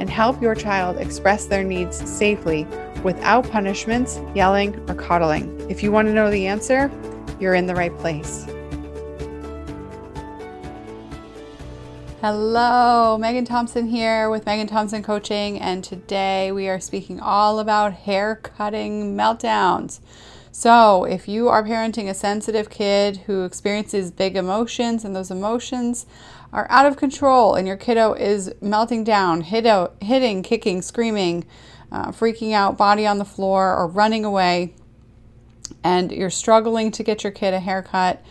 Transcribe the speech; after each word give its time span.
and 0.00 0.10
help 0.10 0.42
your 0.42 0.54
child 0.54 0.96
express 0.96 1.44
their 1.44 1.62
needs 1.62 1.96
safely 2.10 2.66
without 3.04 3.48
punishments, 3.50 4.18
yelling, 4.34 4.74
or 4.88 4.94
coddling. 4.94 5.70
If 5.70 5.82
you 5.82 5.92
want 5.92 6.08
to 6.08 6.14
know 6.14 6.30
the 6.30 6.46
answer, 6.46 6.90
you're 7.38 7.54
in 7.54 7.66
the 7.66 7.74
right 7.74 7.96
place. 7.98 8.46
Hello, 12.20 13.16
Megan 13.16 13.46
Thompson 13.46 13.86
here 13.86 14.28
with 14.28 14.44
Megan 14.44 14.66
Thompson 14.66 15.02
Coaching, 15.02 15.58
and 15.58 15.82
today 15.82 16.52
we 16.52 16.68
are 16.68 16.78
speaking 16.80 17.18
all 17.18 17.60
about 17.60 17.94
hair 17.94 18.36
cutting 18.36 19.16
meltdowns. 19.16 20.00
So, 20.52 21.04
if 21.04 21.28
you 21.28 21.48
are 21.48 21.62
parenting 21.62 22.08
a 22.08 22.14
sensitive 22.14 22.70
kid 22.70 23.18
who 23.18 23.44
experiences 23.44 24.10
big 24.10 24.36
emotions 24.36 25.04
and 25.04 25.14
those 25.14 25.30
emotions 25.30 26.06
are 26.52 26.66
out 26.68 26.86
of 26.86 26.96
control 26.96 27.54
and 27.54 27.68
your 27.68 27.76
kiddo 27.76 28.14
is 28.14 28.52
melting 28.60 29.04
down, 29.04 29.42
hitting, 29.42 30.42
kicking, 30.42 30.82
screaming, 30.82 31.44
uh, 31.92 32.10
freaking 32.10 32.52
out, 32.52 32.76
body 32.76 33.06
on 33.06 33.18
the 33.18 33.24
floor, 33.24 33.76
or 33.76 33.86
running 33.86 34.24
away, 34.24 34.74
and 35.84 36.10
you're 36.10 36.30
struggling 36.30 36.90
to 36.92 37.02
get 37.04 37.22
your 37.22 37.32
kid 37.32 37.54
a 37.54 37.60
haircut, 37.60 38.22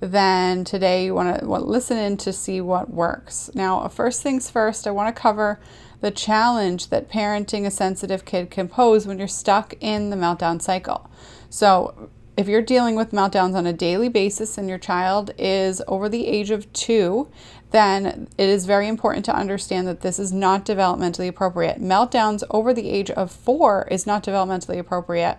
then 0.00 0.64
today 0.64 1.04
you 1.04 1.14
want 1.14 1.40
to 1.40 1.46
listen 1.46 1.96
in 1.96 2.16
to 2.16 2.32
see 2.32 2.60
what 2.60 2.90
works. 2.90 3.50
Now, 3.54 3.86
first 3.88 4.22
things 4.22 4.50
first, 4.50 4.86
I 4.86 4.90
want 4.90 5.14
to 5.14 5.20
cover 5.20 5.60
the 6.00 6.10
challenge 6.10 6.88
that 6.88 7.10
parenting 7.10 7.66
a 7.66 7.70
sensitive 7.70 8.24
kid 8.24 8.50
can 8.50 8.68
pose 8.68 9.06
when 9.06 9.18
you're 9.18 9.28
stuck 9.28 9.74
in 9.80 10.10
the 10.10 10.16
meltdown 10.16 10.60
cycle. 10.60 11.10
So, 11.50 12.10
if 12.36 12.46
you're 12.46 12.62
dealing 12.62 12.94
with 12.94 13.10
meltdowns 13.10 13.56
on 13.56 13.66
a 13.66 13.72
daily 13.72 14.08
basis 14.08 14.56
and 14.56 14.68
your 14.68 14.78
child 14.78 15.32
is 15.36 15.82
over 15.88 16.08
the 16.08 16.28
age 16.28 16.52
of 16.52 16.72
two, 16.72 17.28
then 17.72 18.28
it 18.38 18.48
is 18.48 18.64
very 18.64 18.86
important 18.86 19.24
to 19.24 19.34
understand 19.34 19.88
that 19.88 20.02
this 20.02 20.20
is 20.20 20.32
not 20.32 20.64
developmentally 20.64 21.26
appropriate. 21.26 21.80
Meltdowns 21.80 22.44
over 22.48 22.72
the 22.72 22.88
age 22.88 23.10
of 23.10 23.32
four 23.32 23.88
is 23.90 24.06
not 24.06 24.22
developmentally 24.22 24.78
appropriate 24.78 25.38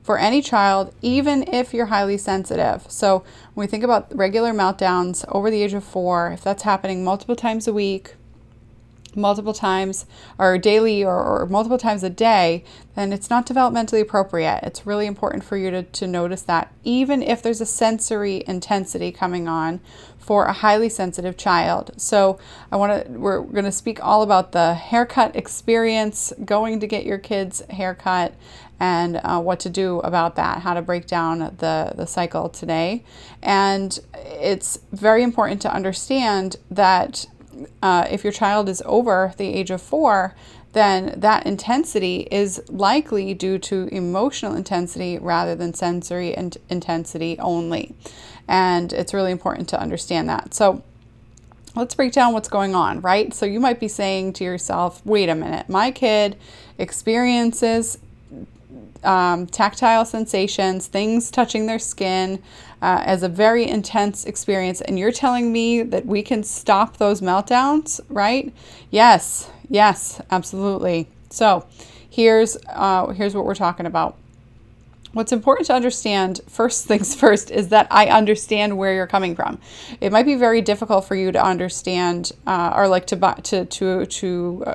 for 0.00 0.16
any 0.16 0.40
child, 0.40 0.94
even 1.02 1.42
if 1.52 1.74
you're 1.74 1.86
highly 1.86 2.16
sensitive. 2.16 2.86
So, 2.88 3.24
when 3.54 3.64
we 3.64 3.66
think 3.66 3.82
about 3.82 4.16
regular 4.16 4.52
meltdowns 4.52 5.24
over 5.28 5.50
the 5.50 5.60
age 5.60 5.74
of 5.74 5.82
four, 5.82 6.30
if 6.30 6.42
that's 6.42 6.62
happening 6.62 7.02
multiple 7.02 7.36
times 7.36 7.66
a 7.66 7.72
week, 7.72 8.14
multiple 9.18 9.52
times 9.52 10.06
or 10.38 10.56
daily 10.58 11.04
or, 11.04 11.16
or, 11.16 11.46
multiple 11.46 11.78
times 11.78 12.02
a 12.02 12.10
day, 12.10 12.64
then 12.94 13.12
it's 13.12 13.28
not 13.30 13.46
developmentally 13.46 14.00
appropriate. 14.00 14.60
It's 14.62 14.86
really 14.86 15.06
important 15.06 15.44
for 15.44 15.56
you 15.56 15.70
to, 15.70 15.82
to 15.82 16.06
notice 16.06 16.42
that, 16.42 16.72
even 16.84 17.22
if 17.22 17.42
there's 17.42 17.60
a 17.60 17.66
sensory 17.66 18.44
intensity 18.46 19.12
coming 19.12 19.48
on 19.48 19.80
for 20.18 20.44
a 20.44 20.52
highly 20.52 20.90
sensitive 20.90 21.38
child. 21.38 21.90
So 21.96 22.38
I 22.70 22.76
want 22.76 23.06
to 23.06 23.12
we're 23.12 23.40
going 23.40 23.64
to 23.64 23.72
speak 23.72 24.04
all 24.04 24.22
about 24.22 24.52
the 24.52 24.74
haircut 24.74 25.34
experience, 25.34 26.34
going 26.44 26.80
to 26.80 26.86
get 26.86 27.06
your 27.06 27.16
kids 27.16 27.62
haircut 27.70 28.34
and 28.80 29.20
uh, 29.24 29.40
what 29.40 29.58
to 29.60 29.70
do 29.70 30.00
about 30.00 30.36
that, 30.36 30.60
how 30.60 30.74
to 30.74 30.82
break 30.82 31.06
down 31.06 31.38
the, 31.38 31.92
the 31.96 32.06
cycle 32.06 32.48
today. 32.48 33.04
And 33.42 33.98
it's 34.14 34.78
very 34.92 35.22
important 35.22 35.62
to 35.62 35.74
understand 35.74 36.56
that 36.70 37.26
uh, 37.82 38.06
if 38.10 38.24
your 38.24 38.32
child 38.32 38.68
is 38.68 38.82
over 38.86 39.34
the 39.36 39.46
age 39.46 39.70
of 39.70 39.80
four, 39.80 40.34
then 40.72 41.14
that 41.18 41.46
intensity 41.46 42.28
is 42.30 42.62
likely 42.68 43.34
due 43.34 43.58
to 43.58 43.88
emotional 43.90 44.54
intensity 44.54 45.18
rather 45.18 45.54
than 45.54 45.72
sensory 45.74 46.34
in- 46.34 46.52
intensity 46.68 47.38
only. 47.38 47.94
And 48.46 48.92
it's 48.92 49.14
really 49.14 49.32
important 49.32 49.68
to 49.70 49.80
understand 49.80 50.28
that. 50.28 50.54
So, 50.54 50.82
let's 51.74 51.94
break 51.94 52.12
down 52.12 52.32
what's 52.32 52.48
going 52.48 52.74
on, 52.74 53.00
right? 53.00 53.32
So, 53.32 53.46
you 53.46 53.60
might 53.60 53.80
be 53.80 53.88
saying 53.88 54.34
to 54.34 54.44
yourself, 54.44 55.04
wait 55.04 55.28
a 55.28 55.34
minute, 55.34 55.68
my 55.68 55.90
kid 55.90 56.36
experiences 56.78 57.98
um, 59.04 59.46
tactile 59.46 60.04
sensations, 60.04 60.86
things 60.86 61.30
touching 61.30 61.66
their 61.66 61.78
skin, 61.78 62.42
uh, 62.80 63.02
as 63.04 63.22
a 63.22 63.28
very 63.28 63.66
intense 63.66 64.24
experience. 64.24 64.80
And 64.80 64.98
you're 64.98 65.12
telling 65.12 65.52
me 65.52 65.82
that 65.82 66.06
we 66.06 66.22
can 66.22 66.42
stop 66.42 66.96
those 66.96 67.20
meltdowns, 67.20 68.00
right? 68.08 68.52
Yes, 68.90 69.50
yes, 69.68 70.20
absolutely. 70.30 71.08
So 71.30 71.66
here's 72.08 72.56
uh, 72.68 73.08
here's 73.08 73.34
what 73.34 73.44
we're 73.44 73.54
talking 73.54 73.86
about. 73.86 74.16
What's 75.12 75.32
important 75.32 75.66
to 75.68 75.74
understand, 75.74 76.40
first 76.48 76.86
things 76.86 77.14
first, 77.20 77.50
is 77.50 77.68
that 77.68 77.86
I 77.90 78.06
understand 78.06 78.76
where 78.76 78.94
you're 78.94 79.06
coming 79.06 79.34
from. 79.34 79.58
It 80.00 80.12
might 80.12 80.26
be 80.26 80.34
very 80.34 80.60
difficult 80.60 81.06
for 81.06 81.16
you 81.16 81.32
to 81.32 81.42
understand 81.42 82.32
uh, 82.46 82.72
or 82.76 82.88
like 82.88 83.06
to 83.08 83.16
to 83.16 83.64
to 83.64 84.06
to 84.06 84.64
uh, 84.66 84.74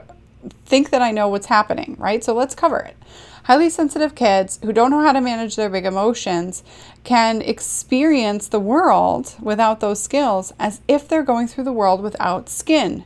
think 0.66 0.90
that 0.90 1.02
I 1.02 1.12
know 1.12 1.28
what's 1.30 1.46
happening, 1.48 1.96
right? 2.00 2.24
So 2.24 2.34
let's 2.34 2.56
cover 2.56 2.80
it. 2.80 2.98
Highly 3.44 3.70
sensitive 3.70 4.16
kids 4.16 4.58
who 4.64 4.72
don't 4.72 4.90
know 4.90 5.02
how 5.02 5.12
to 5.12 5.20
manage 5.20 5.58
their 5.58 5.70
big 5.70 5.86
emotions 5.86 6.64
can 7.04 7.42
experience 7.42 8.48
the 8.48 8.60
world 8.60 9.36
without 9.42 9.82
those 9.82 10.02
skills 10.02 10.54
as 10.58 10.80
if 10.88 11.08
they're 11.08 11.24
going 11.24 11.48
through 11.48 11.66
the 11.66 11.74
world 11.74 12.02
without 12.02 12.48
skin. 12.48 13.04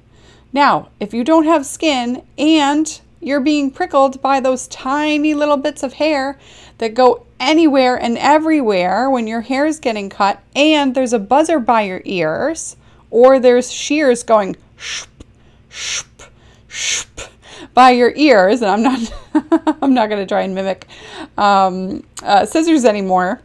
Now, 0.53 0.89
if 0.99 1.11
you 1.11 1.23
don't 1.23 1.45
have 1.45 1.65
skin 1.65 2.21
and 2.37 3.01
you're 3.19 3.39
being 3.39 3.71
prickled 3.71 4.21
by 4.21 4.39
those 4.39 4.67
tiny 4.67 5.33
little 5.33 5.57
bits 5.57 5.81
of 5.81 5.93
hair 5.93 6.37
that 6.77 6.93
go 6.93 7.25
anywhere 7.39 7.95
and 7.95 8.15
everywhere 8.17 9.09
when 9.09 9.25
your 9.25 9.41
hair 9.41 9.65
is 9.65 9.79
getting 9.79 10.09
cut, 10.09 10.39
and 10.55 10.93
there's 10.93 11.13
a 11.13 11.19
buzzer 11.19 11.57
by 11.59 11.81
your 11.81 12.01
ears, 12.05 12.77
or 13.09 13.39
there's 13.39 13.71
shears 13.71 14.21
going 14.21 14.55
shp, 14.77 15.07
shp, 15.71 16.27
shp, 16.69 17.29
by 17.73 17.91
your 17.91 18.13
ears, 18.15 18.61
and 18.61 18.71
I'm 18.71 18.83
not 18.83 19.13
I'm 19.81 19.93
not 19.93 20.09
going 20.09 20.21
to 20.21 20.27
try 20.27 20.41
and 20.41 20.55
mimic 20.55 20.87
um, 21.37 22.03
uh, 22.23 22.45
scissors 22.45 22.85
anymore. 22.85 23.41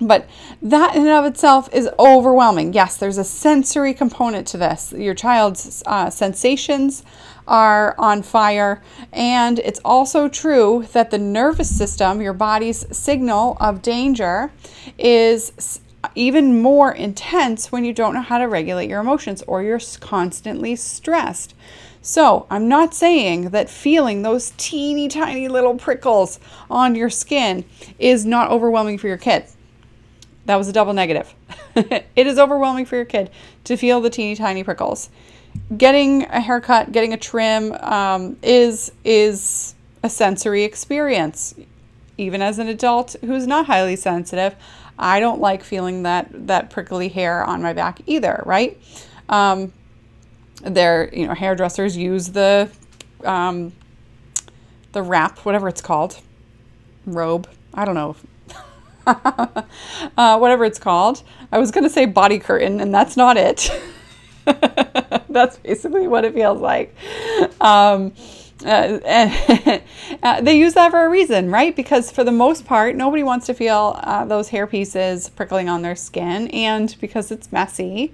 But 0.00 0.28
that 0.62 0.94
in 0.94 1.02
and 1.02 1.10
of 1.10 1.26
itself 1.26 1.68
is 1.74 1.88
overwhelming. 1.98 2.72
Yes, 2.72 2.96
there's 2.96 3.18
a 3.18 3.24
sensory 3.24 3.92
component 3.92 4.46
to 4.48 4.56
this. 4.56 4.94
Your 4.96 5.14
child's 5.14 5.82
uh, 5.84 6.08
sensations 6.08 7.02
are 7.46 7.94
on 7.98 8.22
fire, 8.22 8.82
and 9.12 9.58
it's 9.58 9.80
also 9.84 10.26
true 10.28 10.86
that 10.92 11.10
the 11.10 11.18
nervous 11.18 11.76
system, 11.76 12.22
your 12.22 12.32
body's 12.32 12.86
signal 12.96 13.58
of 13.60 13.82
danger, 13.82 14.50
is 14.96 15.80
even 16.14 16.62
more 16.62 16.92
intense 16.92 17.70
when 17.70 17.84
you 17.84 17.92
don't 17.92 18.14
know 18.14 18.22
how 18.22 18.38
to 18.38 18.48
regulate 18.48 18.88
your 18.88 19.00
emotions 19.00 19.42
or 19.46 19.62
you're 19.62 19.80
constantly 20.00 20.74
stressed. 20.76 21.54
So, 22.02 22.46
I'm 22.48 22.66
not 22.66 22.94
saying 22.94 23.50
that 23.50 23.68
feeling 23.68 24.22
those 24.22 24.54
teeny 24.56 25.08
tiny 25.08 25.48
little 25.48 25.74
prickles 25.74 26.40
on 26.70 26.94
your 26.94 27.10
skin 27.10 27.64
is 27.98 28.24
not 28.24 28.50
overwhelming 28.50 28.96
for 28.96 29.06
your 29.06 29.18
kid. 29.18 29.44
That 30.46 30.56
was 30.56 30.66
a 30.66 30.72
double 30.72 30.94
negative. 30.94 31.34
it 31.76 32.26
is 32.26 32.38
overwhelming 32.38 32.86
for 32.86 32.96
your 32.96 33.04
kid 33.04 33.30
to 33.64 33.76
feel 33.76 34.00
the 34.00 34.08
teeny 34.08 34.34
tiny 34.34 34.64
prickles. 34.64 35.10
Getting 35.76 36.22
a 36.24 36.40
haircut, 36.40 36.90
getting 36.90 37.12
a 37.12 37.18
trim 37.18 37.72
um, 37.72 38.36
is 38.42 38.92
is 39.04 39.74
a 40.02 40.08
sensory 40.08 40.64
experience. 40.64 41.54
Even 42.16 42.40
as 42.40 42.58
an 42.58 42.68
adult 42.68 43.16
who's 43.20 43.46
not 43.46 43.66
highly 43.66 43.96
sensitive, 43.96 44.54
I 44.98 45.20
don't 45.20 45.40
like 45.40 45.62
feeling 45.62 46.04
that 46.04 46.28
that 46.46 46.70
prickly 46.70 47.08
hair 47.08 47.44
on 47.44 47.60
my 47.62 47.72
back 47.72 48.00
either, 48.06 48.42
right? 48.46 48.80
Um, 49.28 49.72
their 50.62 51.12
you 51.14 51.26
know 51.26 51.34
hairdressers 51.34 51.96
use 51.96 52.28
the 52.28 52.70
um, 53.24 53.72
the 54.92 55.02
wrap, 55.02 55.38
whatever 55.40 55.68
it's 55.68 55.80
called, 55.80 56.20
robe. 57.06 57.48
I 57.74 57.84
don't 57.84 57.94
know. 57.94 58.16
uh, 59.06 60.38
whatever 60.38 60.64
it's 60.64 60.78
called. 60.78 61.22
I 61.52 61.58
was 61.58 61.70
going 61.70 61.84
to 61.84 61.90
say 61.90 62.06
body 62.06 62.38
curtain, 62.38 62.80
and 62.80 62.94
that's 62.94 63.16
not 63.16 63.36
it. 63.36 63.70
that's 65.28 65.56
basically 65.58 66.06
what 66.08 66.24
it 66.24 66.34
feels 66.34 66.60
like. 66.60 66.94
Um, 67.60 68.12
uh, 68.64 69.80
uh, 70.22 70.40
they 70.40 70.58
use 70.58 70.74
that 70.74 70.90
for 70.90 71.04
a 71.04 71.08
reason, 71.08 71.50
right? 71.50 71.74
Because 71.74 72.10
for 72.10 72.24
the 72.24 72.32
most 72.32 72.64
part, 72.64 72.96
nobody 72.96 73.22
wants 73.22 73.46
to 73.46 73.54
feel 73.54 73.98
uh, 74.02 74.24
those 74.24 74.48
hair 74.48 74.66
pieces 74.66 75.28
prickling 75.30 75.68
on 75.68 75.82
their 75.82 75.96
skin, 75.96 76.48
and 76.48 76.94
because 77.00 77.30
it's 77.30 77.52
messy. 77.52 78.12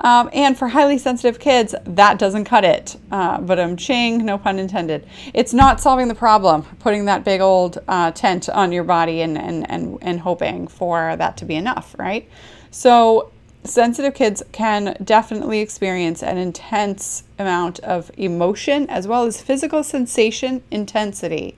Um, 0.00 0.30
and 0.32 0.56
for 0.56 0.68
highly 0.68 0.98
sensitive 0.98 1.40
kids, 1.40 1.74
that 1.84 2.18
doesn't 2.18 2.44
cut 2.44 2.64
it. 2.64 2.96
Uh, 3.10 3.40
but 3.40 3.58
I'm 3.58 3.76
ching, 3.76 4.24
no 4.24 4.38
pun 4.38 4.58
intended. 4.58 5.06
It's 5.34 5.52
not 5.52 5.80
solving 5.80 6.08
the 6.08 6.14
problem, 6.14 6.62
putting 6.78 7.06
that 7.06 7.24
big 7.24 7.40
old 7.40 7.78
uh, 7.88 8.12
tent 8.12 8.48
on 8.48 8.70
your 8.70 8.84
body 8.84 9.22
and, 9.22 9.36
and, 9.36 9.68
and, 9.70 9.98
and 10.02 10.20
hoping 10.20 10.68
for 10.68 11.16
that 11.16 11.36
to 11.38 11.44
be 11.44 11.56
enough, 11.56 11.96
right? 11.98 12.28
So 12.70 13.32
sensitive 13.64 14.14
kids 14.14 14.42
can 14.52 14.96
definitely 15.02 15.60
experience 15.60 16.22
an 16.22 16.38
intense 16.38 17.24
amount 17.38 17.80
of 17.80 18.10
emotion 18.16 18.88
as 18.88 19.06
well 19.06 19.24
as 19.24 19.40
physical 19.40 19.82
sensation 19.82 20.62
intensity. 20.70 21.56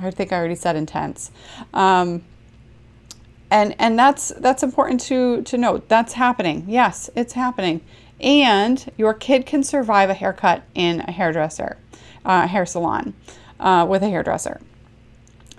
I 0.00 0.10
think 0.10 0.32
I 0.32 0.38
already 0.38 0.54
said 0.54 0.76
intense. 0.76 1.30
Um, 1.74 2.24
and 3.50 3.74
and 3.78 3.98
that's 3.98 4.28
that's 4.38 4.62
important 4.62 5.00
to 5.02 5.42
to 5.42 5.58
note. 5.58 5.88
That's 5.88 6.14
happening. 6.14 6.64
Yes, 6.68 7.10
it's 7.16 7.32
happening. 7.32 7.80
And 8.20 8.90
your 8.96 9.14
kid 9.14 9.46
can 9.46 9.62
survive 9.62 10.10
a 10.10 10.14
haircut 10.14 10.62
in 10.74 11.00
a 11.00 11.10
hairdresser, 11.10 11.78
uh, 12.24 12.46
hair 12.46 12.66
salon, 12.66 13.14
uh, 13.58 13.86
with 13.88 14.02
a 14.02 14.08
hairdresser 14.08 14.60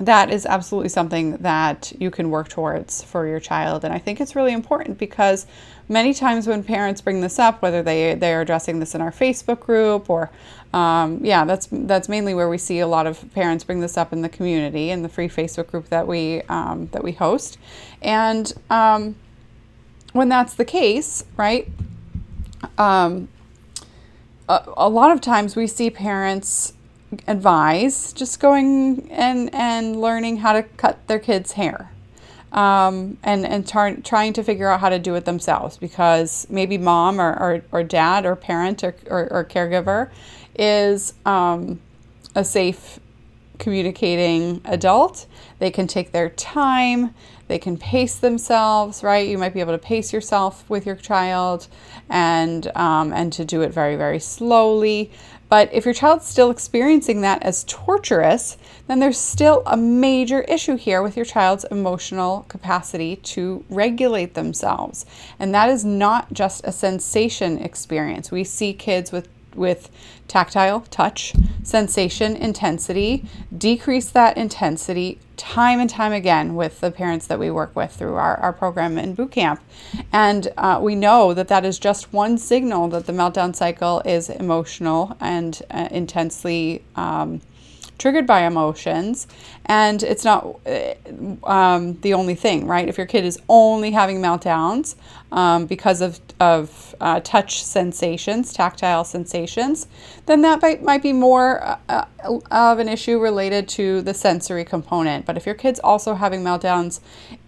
that 0.05 0.31
is 0.31 0.45
absolutely 0.45 0.89
something 0.89 1.37
that 1.37 1.93
you 1.99 2.09
can 2.09 2.29
work 2.29 2.49
towards 2.49 3.03
for 3.03 3.27
your 3.27 3.39
child. 3.39 3.85
And 3.85 3.93
I 3.93 3.99
think 3.99 4.19
it's 4.19 4.35
really 4.35 4.53
important 4.53 4.97
because 4.97 5.45
many 5.87 6.13
times 6.13 6.47
when 6.47 6.63
parents 6.63 7.01
bring 7.01 7.21
this 7.21 7.37
up, 7.37 7.61
whether 7.61 7.83
they 7.83 8.15
they're 8.15 8.41
addressing 8.41 8.79
this 8.79 8.95
in 8.95 9.01
our 9.01 9.11
Facebook 9.11 9.59
group 9.59 10.09
or 10.09 10.31
um, 10.73 11.19
yeah, 11.23 11.45
that's 11.45 11.67
that's 11.71 12.07
mainly 12.09 12.33
where 12.33 12.49
we 12.49 12.57
see 12.57 12.79
a 12.79 12.87
lot 12.87 13.05
of 13.05 13.31
parents 13.33 13.63
bring 13.63 13.81
this 13.81 13.97
up 13.97 14.13
in 14.13 14.21
the 14.21 14.29
community 14.29 14.89
in 14.89 15.03
the 15.03 15.09
free 15.09 15.27
Facebook 15.27 15.67
group 15.67 15.89
that 15.89 16.07
we 16.07 16.41
um, 16.43 16.87
that 16.93 17.03
we 17.03 17.11
host. 17.11 17.57
And 18.01 18.51
um, 18.69 19.15
when 20.13 20.29
that's 20.29 20.55
the 20.55 20.65
case, 20.65 21.23
right? 21.37 21.67
Um, 22.77 23.27
a, 24.47 24.63
a 24.77 24.89
lot 24.89 25.11
of 25.11 25.21
times 25.21 25.55
we 25.55 25.67
see 25.67 25.89
parents 25.89 26.73
advise 27.27 28.13
just 28.13 28.39
going 28.39 29.11
and 29.11 29.53
and 29.53 29.99
learning 29.99 30.37
how 30.37 30.53
to 30.53 30.63
cut 30.63 31.05
their 31.07 31.19
kids' 31.19 31.53
hair. 31.53 31.91
Um, 32.51 33.17
and 33.23 33.45
and 33.45 33.65
tar- 33.65 33.95
trying 33.97 34.33
to 34.33 34.43
figure 34.43 34.67
out 34.67 34.81
how 34.81 34.89
to 34.89 34.99
do 34.99 35.15
it 35.15 35.23
themselves 35.23 35.77
because 35.77 36.45
maybe 36.49 36.77
mom 36.77 37.21
or, 37.21 37.31
or, 37.31 37.61
or 37.71 37.83
dad 37.83 38.25
or 38.25 38.35
parent 38.35 38.83
or, 38.83 38.93
or, 39.07 39.31
or 39.31 39.45
caregiver 39.45 40.09
is 40.55 41.13
um, 41.25 41.79
a 42.35 42.43
safe 42.43 42.99
communicating 43.57 44.59
adult. 44.65 45.27
They 45.59 45.71
can 45.71 45.87
take 45.87 46.11
their 46.11 46.29
time, 46.29 47.13
they 47.47 47.59
can 47.59 47.77
pace 47.77 48.15
themselves, 48.15 49.03
right? 49.03 49.27
You 49.27 49.37
might 49.37 49.53
be 49.53 49.59
able 49.59 49.73
to 49.73 49.77
pace 49.77 50.11
yourself 50.11 50.67
with 50.69 50.85
your 50.85 50.95
child 50.95 51.67
and, 52.09 52.65
um, 52.75 53.13
and 53.13 53.31
to 53.33 53.45
do 53.45 53.61
it 53.61 53.71
very, 53.71 53.95
very 53.95 54.19
slowly. 54.19 55.11
But 55.51 55.67
if 55.73 55.83
your 55.83 55.93
child's 55.93 56.25
still 56.27 56.49
experiencing 56.49 57.19
that 57.21 57.43
as 57.43 57.65
torturous, 57.65 58.55
then 58.87 58.99
there's 58.99 59.17
still 59.17 59.63
a 59.65 59.75
major 59.75 60.43
issue 60.43 60.77
here 60.77 61.01
with 61.03 61.17
your 61.17 61.25
child's 61.25 61.65
emotional 61.65 62.45
capacity 62.47 63.17
to 63.17 63.65
regulate 63.69 64.33
themselves. 64.33 65.05
And 65.37 65.53
that 65.53 65.69
is 65.69 65.83
not 65.83 66.31
just 66.31 66.61
a 66.63 66.71
sensation 66.71 67.57
experience. 67.57 68.31
We 68.31 68.45
see 68.45 68.71
kids 68.71 69.11
with 69.11 69.27
with 69.55 69.89
tactile 70.27 70.81
touch, 70.89 71.33
sensation, 71.63 72.35
intensity, 72.35 73.25
decrease 73.55 74.09
that 74.09 74.37
intensity 74.37 75.19
time 75.35 75.79
and 75.79 75.89
time 75.89 76.13
again 76.13 76.55
with 76.55 76.79
the 76.81 76.91
parents 76.91 77.25
that 77.27 77.39
we 77.39 77.49
work 77.49 77.75
with 77.75 77.91
through 77.91 78.13
our, 78.13 78.37
our 78.37 78.53
program 78.53 78.97
in 78.97 79.15
boot 79.15 79.31
camp. 79.31 79.59
And 80.13 80.47
uh, 80.57 80.79
we 80.81 80.95
know 80.95 81.33
that 81.33 81.47
that 81.47 81.65
is 81.65 81.79
just 81.79 82.13
one 82.13 82.37
signal 82.37 82.87
that 82.89 83.07
the 83.07 83.13
meltdown 83.13 83.55
cycle 83.55 84.01
is 84.05 84.29
emotional 84.29 85.17
and 85.19 85.59
uh, 85.71 85.87
intensely. 85.91 86.83
Um, 86.95 87.41
triggered 88.01 88.25
by 88.25 88.41
emotions 88.41 89.27
and 89.65 90.01
it's 90.01 90.25
not 90.25 90.59
uh, 90.65 90.93
um, 91.45 91.93
the 92.01 92.15
only 92.15 92.33
thing 92.33 92.65
right? 92.65 92.89
If 92.89 92.97
your 92.97 93.05
kid 93.05 93.23
is 93.23 93.39
only 93.47 93.91
having 93.91 94.17
meltdowns 94.19 94.95
um, 95.31 95.67
because 95.67 96.01
of, 96.01 96.19
of 96.39 96.95
uh, 96.99 97.19
touch 97.19 97.63
sensations 97.63 98.53
tactile 98.53 99.03
sensations 99.03 99.85
then 100.25 100.41
that 100.41 100.63
might, 100.63 100.81
might 100.81 101.03
be 101.03 101.13
more 101.13 101.63
uh, 101.63 101.77
uh, 101.89 102.39
of 102.49 102.79
an 102.79 102.89
issue 102.89 103.19
related 103.19 103.67
to 103.67 104.01
the 104.01 104.13
sensory 104.13 104.65
component. 104.65 105.25
But 105.25 105.37
if 105.37 105.45
your 105.45 105.55
kid's 105.55 105.79
also 105.79 106.15
having 106.15 106.41
meltdowns 106.41 107.01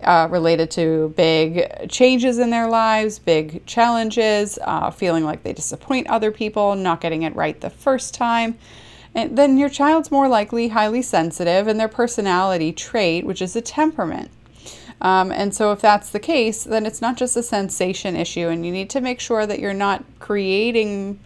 uh, 0.04 0.28
related 0.30 0.70
to 0.72 1.14
big 1.18 1.90
changes 1.90 2.38
in 2.38 2.52
their 2.52 2.70
lives 2.70 3.18
big 3.18 3.66
challenges 3.66 4.60
uh, 4.62 4.92
feeling 4.92 5.24
like 5.24 5.42
they 5.42 5.54
disappoint 5.54 6.06
other 6.08 6.32
people 6.32 6.76
not 6.76 7.02
getting 7.02 7.24
it 7.24 7.36
right 7.36 7.60
the 7.60 7.72
first 7.72 8.14
time 8.14 8.56
and 9.16 9.38
then 9.38 9.58
your 9.58 9.70
child's 9.70 10.12
more 10.12 10.28
likely 10.28 10.70
highly 10.70 11.02
sensitive 11.02 11.68
and 11.68 11.80
their 11.80 11.88
personality 11.88 12.72
trait, 12.72 13.26
which 13.26 13.42
is 13.42 13.56
a 13.56 13.62
temperament. 13.62 14.32
Um, 15.02 15.32
and 15.32 15.54
so, 15.54 15.72
if 15.72 15.82
that's 15.82 16.10
the 16.10 16.20
case, 16.20 16.64
then 16.64 16.86
it's 16.86 17.02
not 17.02 17.18
just 17.18 17.36
a 17.36 17.44
sensation 17.44 18.16
issue, 18.16 18.48
and 18.48 18.66
you 18.66 18.72
need 18.72 18.90
to 18.92 19.02
make 19.02 19.20
sure 19.20 19.46
that 19.46 19.60
you're 19.60 19.74
not 19.74 20.04
creating 20.20 21.20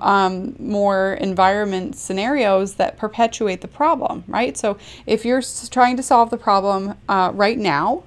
um, 0.00 0.56
more 0.58 1.14
environment 1.14 1.96
scenarios 1.96 2.74
that 2.74 2.96
perpetuate 2.96 3.60
the 3.60 3.68
problem, 3.68 4.24
right? 4.26 4.56
So, 4.56 4.78
if 5.06 5.24
you're 5.24 5.42
trying 5.70 5.96
to 5.98 6.02
solve 6.02 6.30
the 6.30 6.38
problem 6.38 6.94
uh, 7.08 7.32
right 7.34 7.58
now 7.58 8.04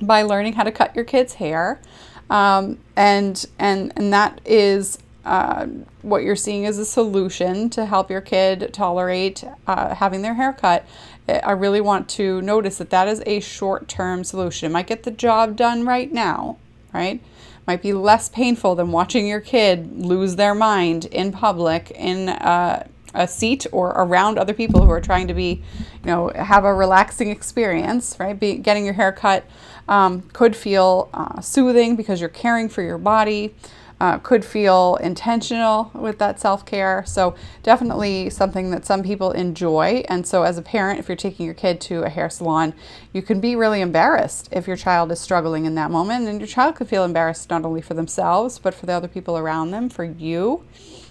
by 0.00 0.22
learning 0.22 0.54
how 0.54 0.64
to 0.64 0.72
cut 0.72 0.96
your 0.96 1.04
kid's 1.04 1.34
hair, 1.34 1.80
um, 2.28 2.78
and 2.96 3.46
and 3.58 3.92
and 3.96 4.12
that 4.12 4.40
is 4.44 4.98
uh, 5.28 5.66
what 6.00 6.22
you're 6.22 6.34
seeing 6.34 6.64
is 6.64 6.78
a 6.78 6.86
solution 6.86 7.68
to 7.70 7.84
help 7.84 8.10
your 8.10 8.22
kid 8.22 8.70
tolerate 8.72 9.44
uh, 9.66 9.94
having 9.94 10.22
their 10.22 10.34
hair 10.34 10.54
cut, 10.54 10.86
I 11.28 11.52
really 11.52 11.82
want 11.82 12.08
to 12.10 12.40
notice 12.40 12.78
that 12.78 12.88
that 12.90 13.08
is 13.08 13.22
a 13.26 13.40
short 13.40 13.88
term 13.88 14.24
solution. 14.24 14.70
It 14.70 14.72
might 14.72 14.86
get 14.86 15.02
the 15.02 15.10
job 15.10 15.56
done 15.56 15.84
right 15.84 16.10
now, 16.10 16.56
right? 16.94 17.20
Might 17.66 17.82
be 17.82 17.92
less 17.92 18.30
painful 18.30 18.74
than 18.76 18.90
watching 18.90 19.26
your 19.26 19.40
kid 19.40 20.00
lose 20.00 20.36
their 20.36 20.54
mind 20.54 21.04
in 21.04 21.32
public 21.32 21.90
in 21.90 22.30
uh, 22.30 22.86
a 23.12 23.28
seat 23.28 23.66
or 23.70 23.88
around 23.88 24.38
other 24.38 24.54
people 24.54 24.86
who 24.86 24.90
are 24.90 25.00
trying 25.00 25.28
to 25.28 25.34
be, 25.34 25.62
you 26.02 26.06
know, 26.06 26.28
have 26.34 26.64
a 26.64 26.72
relaxing 26.72 27.28
experience, 27.28 28.16
right? 28.18 28.40
Be, 28.40 28.56
getting 28.56 28.86
your 28.86 28.94
hair 28.94 29.12
cut 29.12 29.44
um, 29.88 30.22
could 30.32 30.56
feel 30.56 31.10
uh, 31.12 31.42
soothing 31.42 31.96
because 31.96 32.20
you're 32.20 32.30
caring 32.30 32.70
for 32.70 32.80
your 32.80 32.98
body 32.98 33.54
uh, 34.00 34.18
could 34.18 34.44
feel 34.44 34.96
intentional 34.96 35.90
with 35.94 36.18
that 36.18 36.38
self 36.38 36.64
care. 36.64 37.04
So, 37.06 37.34
definitely 37.62 38.30
something 38.30 38.70
that 38.70 38.86
some 38.86 39.02
people 39.02 39.32
enjoy. 39.32 40.04
And 40.08 40.26
so, 40.26 40.44
as 40.44 40.56
a 40.56 40.62
parent, 40.62 41.00
if 41.00 41.08
you're 41.08 41.16
taking 41.16 41.46
your 41.46 41.54
kid 41.54 41.80
to 41.82 42.02
a 42.04 42.08
hair 42.08 42.30
salon, 42.30 42.74
you 43.12 43.22
can 43.22 43.40
be 43.40 43.56
really 43.56 43.80
embarrassed 43.80 44.48
if 44.52 44.66
your 44.66 44.76
child 44.76 45.10
is 45.10 45.20
struggling 45.20 45.64
in 45.64 45.74
that 45.74 45.90
moment. 45.90 46.28
And 46.28 46.40
your 46.40 46.46
child 46.46 46.76
could 46.76 46.88
feel 46.88 47.04
embarrassed 47.04 47.50
not 47.50 47.64
only 47.64 47.82
for 47.82 47.94
themselves, 47.94 48.58
but 48.58 48.74
for 48.74 48.86
the 48.86 48.92
other 48.92 49.08
people 49.08 49.36
around 49.36 49.72
them, 49.72 49.88
for 49.88 50.04
you. 50.04 50.64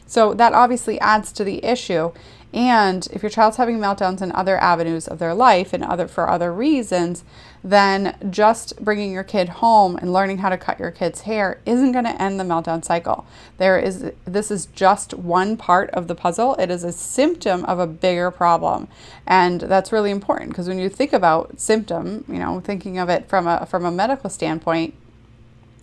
So, 0.06 0.34
that 0.36 0.54
obviously 0.54 1.00
adds 1.02 1.32
to 1.34 1.44
the 1.44 1.64
issue. 1.66 2.12
And 2.54 3.08
if 3.12 3.22
your 3.22 3.30
child's 3.30 3.58
having 3.58 3.78
meltdowns 3.78 4.22
in 4.22 4.32
other 4.32 4.58
avenues 4.58 5.08
of 5.08 5.20
their 5.20 5.34
life 5.34 5.74
and 5.74 5.84
other 5.84 6.08
for 6.08 6.30
other 6.30 6.54
reasons, 6.54 7.26
then 7.64 8.16
just 8.30 8.84
bringing 8.84 9.12
your 9.12 9.24
kid 9.24 9.50
home 9.50 9.96
and 9.98 10.14
learning 10.14 10.40
how 10.40 10.50
to 10.50 10.58
cut 10.58 10.80
your 10.80 10.92
kid's 10.92 11.22
hair 11.22 11.60
isn't 11.66 11.92
going 11.92 12.06
to 12.06 12.22
end 12.22 12.40
the 12.40 12.44
meltdown 12.44 12.84
cycle. 12.84 13.26
There 13.58 13.80
is 13.80 14.12
this 14.26 14.52
is 14.52 14.68
just 14.68 15.14
one 15.14 15.58
part 15.58 15.90
of 15.92 16.08
the 16.08 16.16
puzzle. 16.16 16.56
It 16.56 16.70
is 16.70 16.84
a 16.84 16.92
symptom 16.92 17.66
of 17.66 17.80
a 17.80 17.88
bigger 17.88 18.32
problem. 18.32 18.88
And 19.26 19.62
that's 19.62 19.92
really 19.92 20.12
important 20.12 20.50
because 20.50 20.68
when 20.68 20.80
you 20.80 20.90
think 20.90 21.14
about 21.14 21.60
symptom, 21.60 22.24
you 22.28 22.40
know, 22.40 22.60
thinking 22.60 22.98
of 22.98 23.10
it 23.10 23.28
from 23.28 23.48
a 23.48 23.66
from 23.66 23.86
a 23.86 23.92
medical 23.92 24.30
standpoint, 24.30 24.94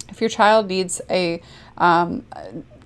if 0.08 0.20
your 0.20 0.30
child 0.30 0.68
needs 0.68 1.00
a 1.10 1.42
um, 1.76 2.24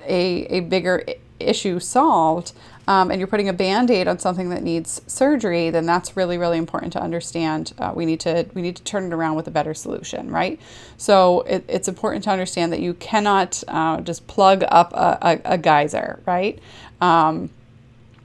a, 0.07 0.47
a 0.47 0.61
bigger 0.61 1.05
issue 1.39 1.79
solved, 1.79 2.53
um, 2.89 3.11
and 3.11 3.21
you're 3.21 3.29
putting 3.29 3.51
a 3.51 3.53
band-aid 3.53 4.09
on 4.09 4.19
something 4.19 4.49
that 4.49 4.63
needs 4.63 5.03
surgery 5.07 5.71
then 5.71 5.87
that's 5.87 6.17
really 6.17 6.39
really 6.39 6.59
important 6.59 6.93
to 6.93 7.01
understand 7.01 7.73
uh, 7.79 7.93
we 7.95 8.05
need 8.07 8.19
to 8.19 8.47
we 8.55 8.63
need 8.63 8.75
to 8.75 8.83
turn 8.83 9.05
it 9.05 9.13
around 9.13 9.37
with 9.37 9.47
a 9.47 9.51
better 9.51 9.75
solution 9.75 10.31
right? 10.31 10.59
So 10.97 11.43
it, 11.43 11.65
it's 11.69 11.87
important 11.87 12.25
to 12.25 12.31
understand 12.31 12.73
that 12.73 12.81
you 12.81 12.95
cannot 12.95 13.63
uh, 13.69 14.01
just 14.01 14.27
plug 14.27 14.65
up 14.69 14.93
a, 14.95 15.19
a, 15.23 15.53
a 15.55 15.59
geyser 15.59 16.21
right? 16.27 16.59
Um, 17.01 17.51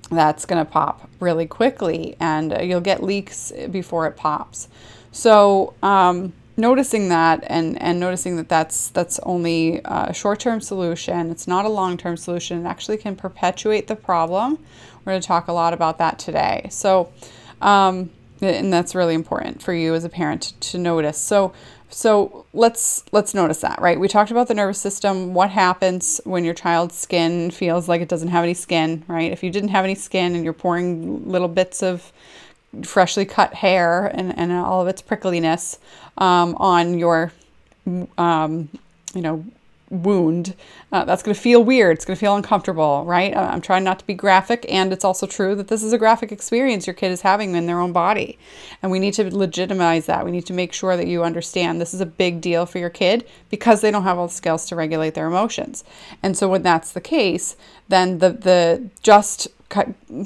that's 0.09 0.45
going 0.45 0.63
to 0.63 0.71
pop 0.71 1.09
really 1.19 1.45
quickly 1.45 2.15
and 2.19 2.55
you'll 2.61 2.81
get 2.81 3.03
leaks 3.03 3.51
before 3.69 4.07
it 4.07 4.15
pops. 4.15 4.67
So 5.11 5.73
um, 5.83 6.33
noticing 6.55 7.09
that 7.09 7.43
and 7.47 7.81
and 7.81 7.99
noticing 7.99 8.35
that 8.37 8.49
that's 8.49 8.89
that's 8.89 9.19
only 9.19 9.81
a 9.85 10.13
short-term 10.13 10.61
solution 10.61 11.31
it's 11.31 11.47
not 11.47 11.65
a 11.65 11.69
long-term 11.69 12.15
solution 12.15 12.65
it 12.65 12.69
actually 12.69 12.97
can 12.97 13.15
perpetuate 13.15 13.87
the 13.87 13.95
problem. 13.95 14.59
We're 15.03 15.13
going 15.13 15.21
to 15.21 15.27
talk 15.27 15.47
a 15.47 15.53
lot 15.53 15.73
about 15.73 15.97
that 15.97 16.19
today. 16.19 16.67
So 16.69 17.11
um, 17.61 18.11
and 18.41 18.71
that's 18.71 18.93
really 18.93 19.13
important 19.13 19.61
for 19.61 19.73
you 19.73 19.93
as 19.93 20.03
a 20.03 20.09
parent 20.09 20.53
to 20.59 20.77
notice. 20.77 21.17
So 21.17 21.53
so 21.89 22.45
let's 22.53 23.03
let's 23.11 23.33
notice 23.33 23.61
that 23.61 23.81
right? 23.81 23.99
We 23.99 24.07
talked 24.07 24.31
about 24.31 24.47
the 24.47 24.53
nervous 24.53 24.81
system 24.81 25.33
what 25.33 25.49
happens 25.49 26.19
when 26.23 26.43
your 26.43 26.53
child's 26.53 26.95
skin 26.95 27.51
feels 27.51 27.87
like 27.87 28.01
it 28.01 28.09
doesn't 28.09 28.29
have 28.29 28.43
any 28.43 28.53
skin 28.53 29.03
right? 29.07 29.31
If 29.31 29.43
you 29.43 29.49
didn't 29.49 29.69
have 29.69 29.85
any 29.85 29.95
skin 29.95 30.35
and 30.35 30.43
you're 30.43 30.53
pouring 30.53 31.29
little 31.29 31.47
bits 31.47 31.83
of 31.83 32.11
freshly 32.83 33.25
cut 33.25 33.53
hair 33.53 34.05
and, 34.05 34.37
and 34.37 34.51
all 34.51 34.81
of 34.81 34.87
its 34.87 35.01
prickliness 35.01 35.77
um, 36.17 36.55
on 36.55 36.97
your, 36.97 37.31
um, 38.17 38.69
you 39.13 39.21
know, 39.21 39.45
wound. 39.93 40.55
Uh, 40.91 41.05
that's 41.05 41.23
going 41.23 41.33
to 41.35 41.39
feel 41.39 41.63
weird. 41.63 41.97
It's 41.97 42.05
going 42.05 42.15
to 42.15 42.19
feel 42.19 42.35
uncomfortable, 42.35 43.03
right? 43.05 43.35
I'm 43.35 43.61
trying 43.61 43.83
not 43.83 43.99
to 43.99 44.05
be 44.05 44.13
graphic, 44.13 44.65
and 44.69 44.91
it's 44.91 45.05
also 45.05 45.27
true 45.27 45.55
that 45.55 45.67
this 45.67 45.83
is 45.83 45.93
a 45.93 45.97
graphic 45.97 46.31
experience 46.31 46.87
your 46.87 46.93
kid 46.93 47.11
is 47.11 47.21
having 47.21 47.55
in 47.55 47.65
their 47.67 47.79
own 47.79 47.93
body. 47.93 48.37
And 48.81 48.91
we 48.91 48.99
need 48.99 49.13
to 49.15 49.35
legitimize 49.35 50.05
that. 50.07 50.25
We 50.25 50.31
need 50.31 50.45
to 50.47 50.53
make 50.53 50.73
sure 50.73 50.97
that 50.97 51.07
you 51.07 51.23
understand 51.23 51.79
this 51.79 51.93
is 51.93 52.01
a 52.01 52.05
big 52.05 52.41
deal 52.41 52.65
for 52.65 52.79
your 52.79 52.89
kid 52.89 53.27
because 53.49 53.81
they 53.81 53.91
don't 53.91 54.03
have 54.03 54.17
all 54.17 54.27
the 54.27 54.33
skills 54.33 54.65
to 54.67 54.75
regulate 54.75 55.13
their 55.13 55.27
emotions. 55.27 55.83
And 56.21 56.35
so 56.35 56.49
when 56.49 56.63
that's 56.63 56.91
the 56.91 57.01
case, 57.01 57.55
then 57.89 58.19
the 58.19 58.29
the 58.29 58.89
just 59.01 59.47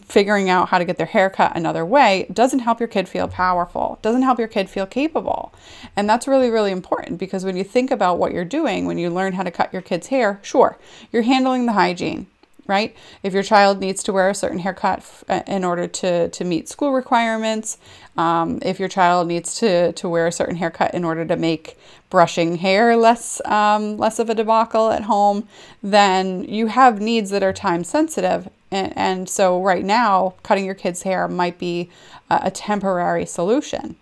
figuring 0.04 0.50
out 0.50 0.70
how 0.70 0.78
to 0.78 0.84
get 0.84 0.98
their 0.98 1.06
hair 1.06 1.30
cut 1.30 1.56
another 1.56 1.86
way 1.86 2.28
doesn't 2.34 2.60
help 2.60 2.80
your 2.80 2.88
kid 2.88 3.08
feel 3.08 3.30
powerful, 3.30 3.98
doesn't 4.02 4.24
help 4.24 4.40
your 4.40 4.48
kid 4.48 4.70
feel 4.70 4.86
capable. 4.86 5.54
And 5.96 6.10
that's 6.10 6.28
really, 6.28 6.50
really 6.50 6.72
important 6.72 7.18
because 7.18 7.46
when 7.46 7.56
you 7.56 7.64
think 7.64 7.90
about 7.90 8.20
what 8.20 8.34
you're 8.34 8.44
doing, 8.44 8.86
when 8.86 8.98
you 8.98 9.10
learn 9.10 9.34
how 9.34 9.44
to 9.44 9.52
cut 9.52 9.72
your 9.72 9.82
kid's 9.82 10.08
hair, 10.08 10.40
sure, 10.42 10.78
you're 11.12 11.24
handling 11.24 11.66
the 11.66 11.74
hygiene 11.74 12.28
right? 12.68 12.96
If 13.24 13.34
your 13.34 13.44
child 13.44 13.80
needs 13.80 14.04
to 14.04 14.14
wear 14.14 14.30
a 14.30 14.36
certain 14.36 14.60
haircut 14.60 15.00
f- 15.00 15.24
uh, 15.30 15.42
in 15.48 15.64
order 15.64 15.88
to, 15.88 16.30
to 16.30 16.44
meet 16.44 16.70
school 16.70 16.94
requirements, 16.94 17.78
um, 18.18 18.60
if 18.62 18.80
your 18.80 18.90
child 18.90 19.28
needs 19.28 19.58
to, 19.60 19.94
to 19.94 20.10
wear 20.10 20.28
a 20.28 20.32
certain 20.32 20.58
haircut 20.58 20.94
in 20.94 21.04
order 21.04 21.26
to 21.26 21.36
make 21.36 21.78
brushing 22.10 22.58
hair 22.58 22.96
less 22.96 23.42
um, 23.46 23.98
less 23.98 24.18
of 24.20 24.30
a 24.30 24.36
debacle 24.36 24.92
at 24.92 25.04
home, 25.04 25.48
then 25.82 26.44
you 26.46 26.68
have 26.68 27.02
needs 27.02 27.30
that 27.32 27.44
are 27.44 27.54
time 27.54 27.84
sensitive. 27.84 28.50
And, 28.72 28.94
and 28.98 29.30
so 29.30 29.62
right 29.62 29.84
now, 29.84 30.36
cutting 30.44 30.66
your 30.66 30.76
kid's 30.76 31.04
hair 31.04 31.28
might 31.28 31.58
be 31.58 31.90
a, 32.30 32.42
a 32.44 32.52
temporary 32.52 33.26
solution. 33.26 33.96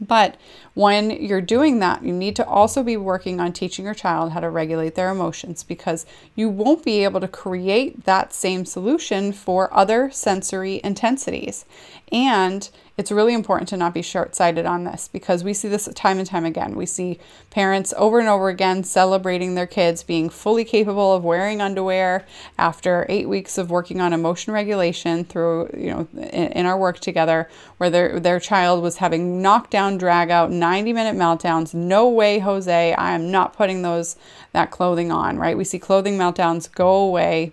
But 0.00 0.36
when 0.74 1.10
you're 1.10 1.40
doing 1.40 1.78
that, 1.80 2.04
you 2.04 2.12
need 2.12 2.36
to 2.36 2.46
also 2.46 2.82
be 2.82 2.96
working 2.96 3.40
on 3.40 3.52
teaching 3.52 3.84
your 3.84 3.94
child 3.94 4.32
how 4.32 4.40
to 4.40 4.50
regulate 4.50 4.94
their 4.94 5.10
emotions 5.10 5.62
because 5.62 6.06
you 6.34 6.48
won't 6.48 6.84
be 6.84 7.04
able 7.04 7.20
to 7.20 7.28
create 7.28 8.04
that 8.04 8.32
same 8.32 8.64
solution 8.64 9.32
for 9.32 9.72
other 9.74 10.10
sensory 10.10 10.80
intensities. 10.84 11.64
And 12.12 12.68
it's 12.98 13.12
really 13.12 13.32
important 13.32 13.68
to 13.68 13.76
not 13.76 13.94
be 13.94 14.02
short 14.02 14.34
sighted 14.34 14.66
on 14.66 14.82
this 14.82 15.06
because 15.06 15.44
we 15.44 15.54
see 15.54 15.68
this 15.68 15.88
time 15.94 16.18
and 16.18 16.26
time 16.26 16.44
again. 16.44 16.74
We 16.74 16.84
see 16.84 17.20
parents 17.48 17.94
over 17.96 18.18
and 18.18 18.28
over 18.28 18.48
again 18.48 18.82
celebrating 18.82 19.54
their 19.54 19.68
kids 19.68 20.02
being 20.02 20.28
fully 20.28 20.64
capable 20.64 21.14
of 21.14 21.22
wearing 21.22 21.60
underwear 21.60 22.26
after 22.58 23.06
eight 23.08 23.28
weeks 23.28 23.56
of 23.56 23.70
working 23.70 24.00
on 24.00 24.12
emotion 24.12 24.52
regulation 24.52 25.24
through, 25.24 25.70
you 25.76 25.90
know, 25.90 26.08
in, 26.16 26.48
in 26.52 26.66
our 26.66 26.76
work 26.76 26.98
together, 26.98 27.48
where 27.76 27.88
their, 27.88 28.18
their 28.18 28.40
child 28.40 28.82
was 28.82 28.96
having 28.96 29.40
knockdown, 29.40 29.96
drag 29.96 30.32
out, 30.32 30.50
90 30.58 30.92
minute 30.92 31.16
meltdowns. 31.16 31.74
No 31.74 32.08
way, 32.08 32.38
Jose, 32.38 32.92
I 32.94 33.12
am 33.12 33.30
not 33.30 33.54
putting 33.54 33.82
those 33.82 34.16
that 34.52 34.70
clothing 34.70 35.10
on, 35.12 35.38
right? 35.38 35.56
We 35.56 35.64
see 35.64 35.78
clothing 35.78 36.18
meltdowns 36.18 36.72
go 36.72 36.90
away. 36.90 37.52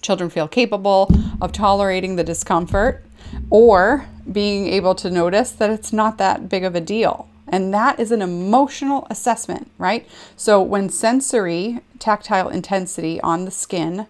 Children 0.00 0.30
feel 0.30 0.48
capable 0.48 1.10
of 1.40 1.52
tolerating 1.52 2.16
the 2.16 2.24
discomfort 2.24 3.04
or 3.50 4.06
being 4.30 4.66
able 4.66 4.94
to 4.94 5.10
notice 5.10 5.50
that 5.52 5.70
it's 5.70 5.92
not 5.92 6.18
that 6.18 6.48
big 6.48 6.64
of 6.64 6.74
a 6.74 6.80
deal. 6.80 7.28
And 7.48 7.74
that 7.74 7.98
is 7.98 8.12
an 8.12 8.22
emotional 8.22 9.06
assessment, 9.10 9.70
right? 9.76 10.06
So 10.36 10.62
when 10.62 10.88
sensory 10.88 11.80
tactile 11.98 12.48
intensity 12.48 13.20
on 13.20 13.44
the 13.44 13.50
skin 13.50 14.06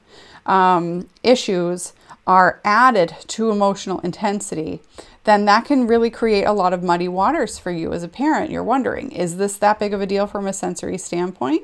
um, 0.47 1.09
issues 1.23 1.95
are 2.27 2.61
added 2.65 3.17
to 3.29 3.51
emotional 3.51 3.99
intensity, 4.01 4.81
then 5.25 5.45
that 5.45 5.65
can 5.65 5.87
really 5.87 6.11
create 6.11 6.45
a 6.45 6.53
lot 6.53 6.73
of 6.73 6.83
muddy 6.83 7.09
waters 7.09 7.59
for 7.59 7.71
you 7.71 7.93
as 7.93 8.03
a 8.03 8.09
parent. 8.09 8.51
You're 8.51 8.65
wondering, 8.65 9.13
is 9.13 9.37
this 9.37 9.57
that 9.59 9.79
big 9.79 9.93
of 9.93 10.01
a 10.01 10.07
deal 10.07 10.27
from 10.27 10.47
a 10.47 10.53
sensory 10.53 10.99
standpoint? 10.99 11.63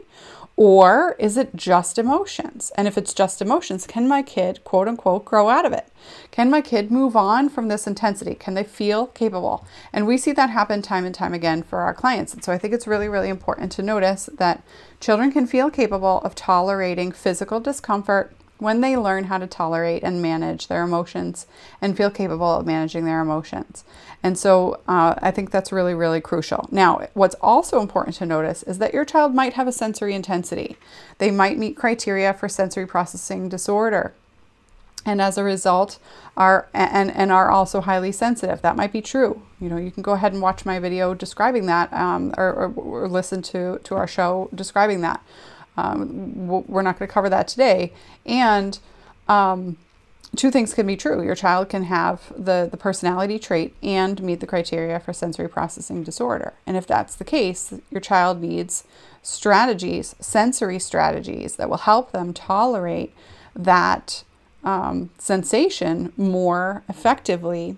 Or 0.59 1.17
is 1.19 1.37
it 1.37 1.55
just 1.55 1.99
emotions? 1.99 2.73
And 2.77 2.89
if 2.89 2.97
it's 2.97 3.13
just 3.13 3.43
emotions, 3.43 3.87
can 3.87 4.09
my 4.09 4.23
kid, 4.23 4.65
quote 4.65 4.89
unquote, 4.89 5.27
grow 5.27 5.51
out 5.51 5.67
of 5.67 5.75
it? 5.75 5.89
Can 6.31 6.51
my 6.51 6.63
kid 6.63 6.91
move 6.91 7.15
on 7.15 7.51
from 7.51 7.69
this 7.69 7.87
intensity? 7.87 8.35
Can 8.35 8.55
they 8.55 8.65
feel 8.65 9.07
capable? 9.09 9.67
And 9.93 10.07
we 10.07 10.17
see 10.17 10.33
that 10.33 10.49
happen 10.49 10.81
time 10.81 11.05
and 11.05 11.15
time 11.15 11.35
again 11.35 11.63
for 11.63 11.81
our 11.81 11.93
clients. 11.93 12.33
And 12.33 12.43
so 12.43 12.53
I 12.53 12.59
think 12.59 12.73
it's 12.73 12.87
really, 12.87 13.09
really 13.09 13.29
important 13.29 13.71
to 13.73 13.83
notice 13.83 14.31
that 14.39 14.63
children 14.99 15.31
can 15.31 15.47
feel 15.47 15.71
capable 15.71 16.23
of 16.23 16.35
tolerating 16.35 17.13
physical 17.13 17.61
discomfort 17.61 18.35
when 18.59 18.81
they 18.81 18.97
learn 18.97 19.25
how 19.25 19.39
to 19.39 19.47
tolerate 19.47 20.03
and 20.03 20.23
manage 20.23 20.69
their 20.69 20.83
emotions 20.83 21.47
and 21.81 21.97
feel 21.97 22.11
capable 22.11 22.55
of 22.55 22.67
managing 22.67 23.05
their 23.05 23.21
emotions. 23.21 23.85
And 24.23 24.39
so 24.39 24.81
uh, 24.89 25.15
I 25.19 25.31
think 25.31 25.51
that's 25.51 25.73
really, 25.73 25.95
really 25.95 26.21
crucial. 26.21 26.69
Now, 26.73 27.07
what's 27.15 27.37
also 27.41 27.81
important 27.81 28.17
to 28.17 28.27
notice 28.27 28.63
is 28.63 28.79
that 28.79 28.95
your 28.95 29.05
child 29.05 29.35
might 29.35 29.53
have 29.55 29.69
a 29.69 29.73
sensory 29.73 30.15
intensity. 30.15 30.77
They 31.19 31.31
might 31.31 31.59
meet 31.59 31.77
criteria 31.77 32.33
for 32.33 32.49
sensory 32.49 32.87
processing 32.87 33.49
disorder. 33.49 34.15
And 35.05 35.23
as 35.23 35.39
a 35.39 35.45
result, 35.45 36.01
are 36.37 36.67
and, 36.75 37.15
and 37.15 37.31
are 37.31 37.49
also 37.49 37.81
highly 37.81 38.11
sensitive. 38.11 38.61
That 38.63 38.75
might 38.75 38.93
be 38.93 39.01
true. 39.01 39.41
You 39.61 39.69
know, 39.69 39.77
you 39.77 39.93
can 39.93 40.03
go 40.03 40.13
ahead 40.13 40.33
and 40.33 40.43
watch 40.43 40.67
my 40.67 40.81
video 40.81 41.15
describing 41.15 41.67
that, 41.67 41.93
um, 41.93 42.35
or, 42.37 42.53
or, 42.53 42.73
or 42.75 43.09
listen 43.09 43.41
to 43.43 43.79
to 43.85 43.95
our 43.95 44.09
show 44.09 44.49
describing 44.53 45.03
that. 45.03 45.23
Um, 45.77 46.47
we're 46.47 46.83
not 46.83 46.99
going 46.99 47.09
to 47.09 47.13
cover 47.13 47.29
that 47.29 47.49
today. 47.49 47.93
And 48.25 48.79
um, 49.29 49.77
two 50.35 50.51
things 50.51 50.75
can 50.75 50.87
be 50.87 50.97
true. 50.97 51.23
Your 51.23 51.35
child 51.35 51.69
can 51.69 51.85
have 51.85 52.33
the, 52.37 52.69
the 52.71 52.77
personality 52.77 53.39
trait 53.39 53.75
and 53.83 54.23
meet 54.23 54.41
the 54.41 54.47
criteria 54.47 55.01
for 55.01 55.13
sensory 55.13 55.49
processing 55.49 56.03
disorder. 56.03 56.55
And 56.67 56.77
if 56.77 56.87
that's 56.87 57.15
the 57.15 57.25
case, 57.25 57.75
your 57.91 58.01
child 58.01 58.41
needs 58.41 58.85
strategies, 59.23 60.15
sensory 60.21 60.79
strategies 60.79 61.57
that 61.57 61.69
will 61.69 61.79
help 61.79 62.13
them 62.13 62.33
tolerate 62.33 63.13
that 63.55 64.25
um, 64.65 65.11
sensation 65.19 66.13
more 66.17 66.83
effectively 66.89 67.77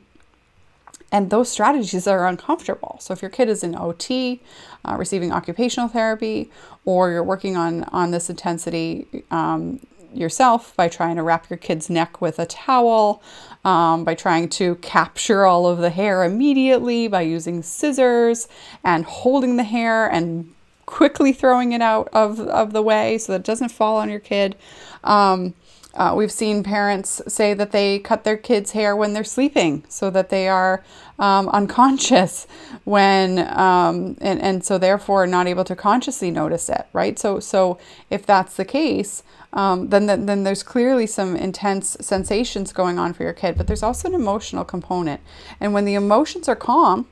and 1.11 1.31
those 1.31 1.49
strategies 1.49 2.07
are 2.07 2.27
uncomfortable. 2.27 2.97
So 3.01 3.13
if 3.13 3.23
your 3.23 3.31
kid 3.31 3.49
is 3.49 3.65
in 3.65 3.75
OT, 3.75 4.43
uh, 4.85 4.97
receiving 4.99 5.33
occupational 5.33 5.89
therapy, 5.89 6.51
or 6.85 7.11
you're 7.11 7.25
working 7.25 7.57
on 7.57 7.85
on 7.85 8.11
this 8.11 8.29
intensity 8.29 9.25
um, 9.31 9.81
yourself 10.13 10.75
by 10.77 10.89
trying 10.89 11.17
to 11.17 11.23
wrap 11.23 11.49
your 11.51 11.57
kid's 11.57 11.91
neck 11.91 12.21
with 12.21 12.39
a 12.39 12.47
towel, 12.47 13.23
um, 13.65 14.05
by 14.05 14.15
trying 14.15 14.49
to 14.49 14.77
capture 14.77 15.45
all 15.45 15.67
of 15.67 15.79
the 15.79 15.91
hair 15.91 16.25
immediately 16.25 17.09
by 17.09 17.23
using 17.23 17.63
scissors 17.63 18.49
and 18.85 19.05
holding 19.05 19.57
the 19.57 19.65
hair 19.65 20.09
and 20.11 20.53
quickly 20.87 21.33
throwing 21.33 21.73
it 21.73 21.83
out 21.83 22.09
of, 22.13 22.41
of 22.41 22.73
the 22.73 22.81
way 22.81 23.19
so 23.19 23.33
that 23.33 23.41
it 23.41 23.45
doesn't 23.45 23.69
fall 23.69 23.99
on 23.99 24.09
your 24.09 24.21
kid. 24.21 24.57
Um, 25.05 25.55
uh, 25.99 26.15
we've 26.15 26.31
seen 26.31 26.63
parents 26.63 27.21
say 27.27 27.53
that 27.55 27.73
they 27.73 27.99
cut 27.99 28.23
their 28.23 28.37
kids' 28.37 28.71
hair 28.71 28.95
when 28.95 29.15
they're 29.15 29.25
sleeping 29.25 29.85
so 29.89 30.11
that 30.11 30.31
they 30.31 30.49
are 30.49 30.85
um, 31.19 31.49
unconscious 31.49 32.47
when, 32.85 33.41
um, 33.59 34.17
and, 34.21 34.41
and 34.41 34.65
so 34.65 34.79
therefore 34.79 35.27
not 35.27 35.49
able 35.49 35.65
to 35.65 35.75
consciously 35.75 36.31
notice 36.31 36.69
it, 36.69 36.87
right? 36.93 37.19
So, 37.19 37.41
so 37.41 37.79
if 38.11 38.25
that's 38.25 38.57
the 38.57 38.65
case, 38.65 39.25
um, 39.53 39.89
then, 39.89 40.07
then, 40.07 40.27
then 40.27 40.45
there's 40.45 40.63
clearly 40.63 41.07
some 41.07 41.35
intense 41.35 41.97
sensations 42.01 42.73
going 42.73 43.01
on 43.01 43.13
for 43.13 43.25
your 43.25 43.33
kid, 43.33 43.57
but 43.59 43.67
there's 43.67 43.83
also 43.83 44.07
an 44.07 44.15
emotional 44.15 44.65
component. 44.65 45.21
And 45.59 45.73
when 45.73 45.85
the 45.85 45.95
emotions 45.95 46.49
are 46.49 46.57
calm, 46.57 47.09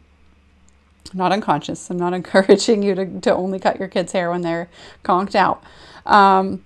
not 1.12 1.32
unconscious, 1.32 1.90
I'm 1.90 1.98
not 1.98 2.14
encouraging 2.14 2.84
you 2.84 2.94
to, 2.94 3.20
to 3.22 3.34
only 3.34 3.58
cut 3.58 3.80
your 3.80 3.88
kids' 3.88 4.12
hair 4.12 4.30
when 4.30 4.42
they're 4.42 4.68
conked 5.02 5.34
out. 5.34 5.64
Um, 6.04 6.62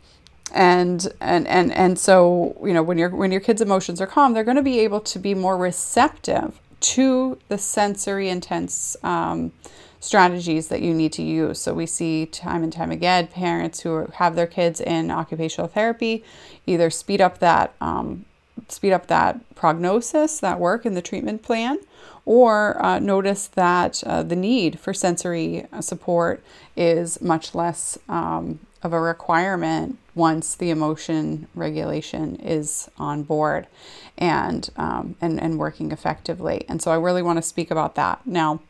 and 0.52 1.12
and 1.20 1.46
and 1.46 1.72
and 1.72 1.98
so 1.98 2.56
you 2.64 2.72
know 2.72 2.82
when 2.82 2.98
your 2.98 3.10
when 3.10 3.30
your 3.30 3.40
kids 3.40 3.60
emotions 3.60 4.00
are 4.00 4.06
calm 4.06 4.32
they're 4.32 4.44
going 4.44 4.56
to 4.56 4.62
be 4.62 4.80
able 4.80 5.00
to 5.00 5.18
be 5.18 5.34
more 5.34 5.56
receptive 5.56 6.60
to 6.80 7.38
the 7.48 7.58
sensory 7.58 8.28
intense 8.28 8.96
um, 9.02 9.52
strategies 10.00 10.68
that 10.68 10.80
you 10.80 10.94
need 10.94 11.12
to 11.12 11.22
use. 11.22 11.60
So 11.60 11.74
we 11.74 11.86
see 11.86 12.26
time 12.26 12.62
and 12.62 12.72
time 12.72 12.90
again 12.90 13.26
parents 13.26 13.80
who 13.80 14.06
have 14.14 14.34
their 14.34 14.46
kids 14.46 14.80
in 14.80 15.10
occupational 15.10 15.68
therapy 15.68 16.24
either 16.66 16.90
speed 16.90 17.20
up 17.20 17.38
that 17.38 17.74
um, 17.80 18.24
speed 18.68 18.92
up 18.92 19.06
that 19.08 19.54
prognosis, 19.54 20.40
that 20.40 20.58
work 20.58 20.86
in 20.86 20.94
the 20.94 21.02
treatment 21.02 21.42
plan, 21.42 21.78
or 22.24 22.82
uh, 22.84 22.98
notice 22.98 23.46
that 23.48 24.02
uh, 24.04 24.22
the 24.22 24.36
need 24.36 24.78
for 24.78 24.94
sensory 24.94 25.66
support 25.80 26.42
is 26.76 27.20
much 27.20 27.54
less 27.54 27.98
um, 28.08 28.58
of 28.82 28.92
a 28.92 29.00
requirement 29.00 29.98
once 30.14 30.54
the 30.54 30.70
emotion 30.70 31.46
regulation 31.54 32.36
is 32.36 32.88
on 32.98 33.22
board 33.22 33.66
and, 34.16 34.70
um, 34.76 35.16
and, 35.20 35.40
and 35.40 35.58
working 35.58 35.92
effectively. 35.92 36.64
And 36.68 36.80
so 36.80 36.90
I 36.90 36.96
really 36.96 37.22
want 37.22 37.36
to 37.36 37.42
speak 37.42 37.70
about 37.70 37.94
that. 37.96 38.26
Now, 38.26 38.60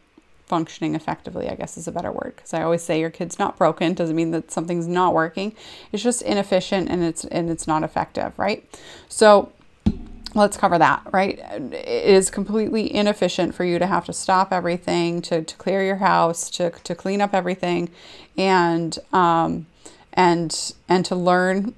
functioning 0.46 0.96
effectively, 0.96 1.48
I 1.48 1.54
guess 1.54 1.76
is 1.76 1.86
a 1.86 1.92
better 1.92 2.10
word 2.10 2.34
because 2.34 2.52
I 2.52 2.62
always 2.62 2.82
say 2.82 2.98
your 2.98 3.10
kid's 3.10 3.38
not 3.38 3.56
broken 3.56 3.94
doesn't 3.94 4.16
mean 4.16 4.32
that 4.32 4.50
something's 4.50 4.88
not 4.88 5.14
working. 5.14 5.54
It's 5.92 6.02
just 6.02 6.22
inefficient 6.22 6.88
and 6.90 7.04
it's 7.04 7.24
and 7.24 7.48
it's 7.48 7.68
not 7.68 7.84
effective, 7.84 8.36
right? 8.36 8.64
So 9.08 9.52
let's 10.34 10.56
cover 10.56 10.76
that, 10.78 11.02
right? 11.12 11.38
It 11.38 12.04
is 12.04 12.30
completely 12.30 12.92
inefficient 12.92 13.54
for 13.54 13.64
you 13.64 13.78
to 13.78 13.86
have 13.86 14.04
to 14.06 14.12
stop 14.12 14.52
everything, 14.52 15.22
to, 15.22 15.42
to 15.42 15.56
clear 15.56 15.84
your 15.84 15.96
house, 15.96 16.50
to, 16.50 16.70
to 16.70 16.94
clean 16.94 17.20
up 17.20 17.34
everything, 17.34 17.90
and 18.36 18.98
um, 19.12 19.66
and 20.12 20.74
and 20.88 21.04
to 21.06 21.14
learn 21.14 21.74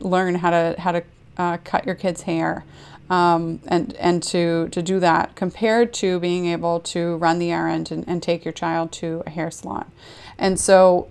learn 0.00 0.36
how 0.36 0.50
to 0.50 0.74
how 0.78 0.92
to 0.92 1.02
uh, 1.36 1.58
cut 1.64 1.86
your 1.86 1.94
kid's 1.94 2.22
hair. 2.22 2.64
Um, 3.08 3.58
and 3.66 3.94
and 3.94 4.22
to 4.24 4.68
to 4.68 4.82
do 4.82 5.00
that 5.00 5.34
compared 5.34 5.92
to 5.94 6.20
being 6.20 6.46
able 6.46 6.78
to 6.80 7.16
run 7.16 7.40
the 7.40 7.50
errand 7.50 7.90
and, 7.90 8.04
and 8.06 8.22
take 8.22 8.44
your 8.44 8.52
child 8.52 8.92
to 8.92 9.24
a 9.26 9.30
hair 9.30 9.50
salon. 9.50 9.90
And 10.38 10.60
so 10.60 11.08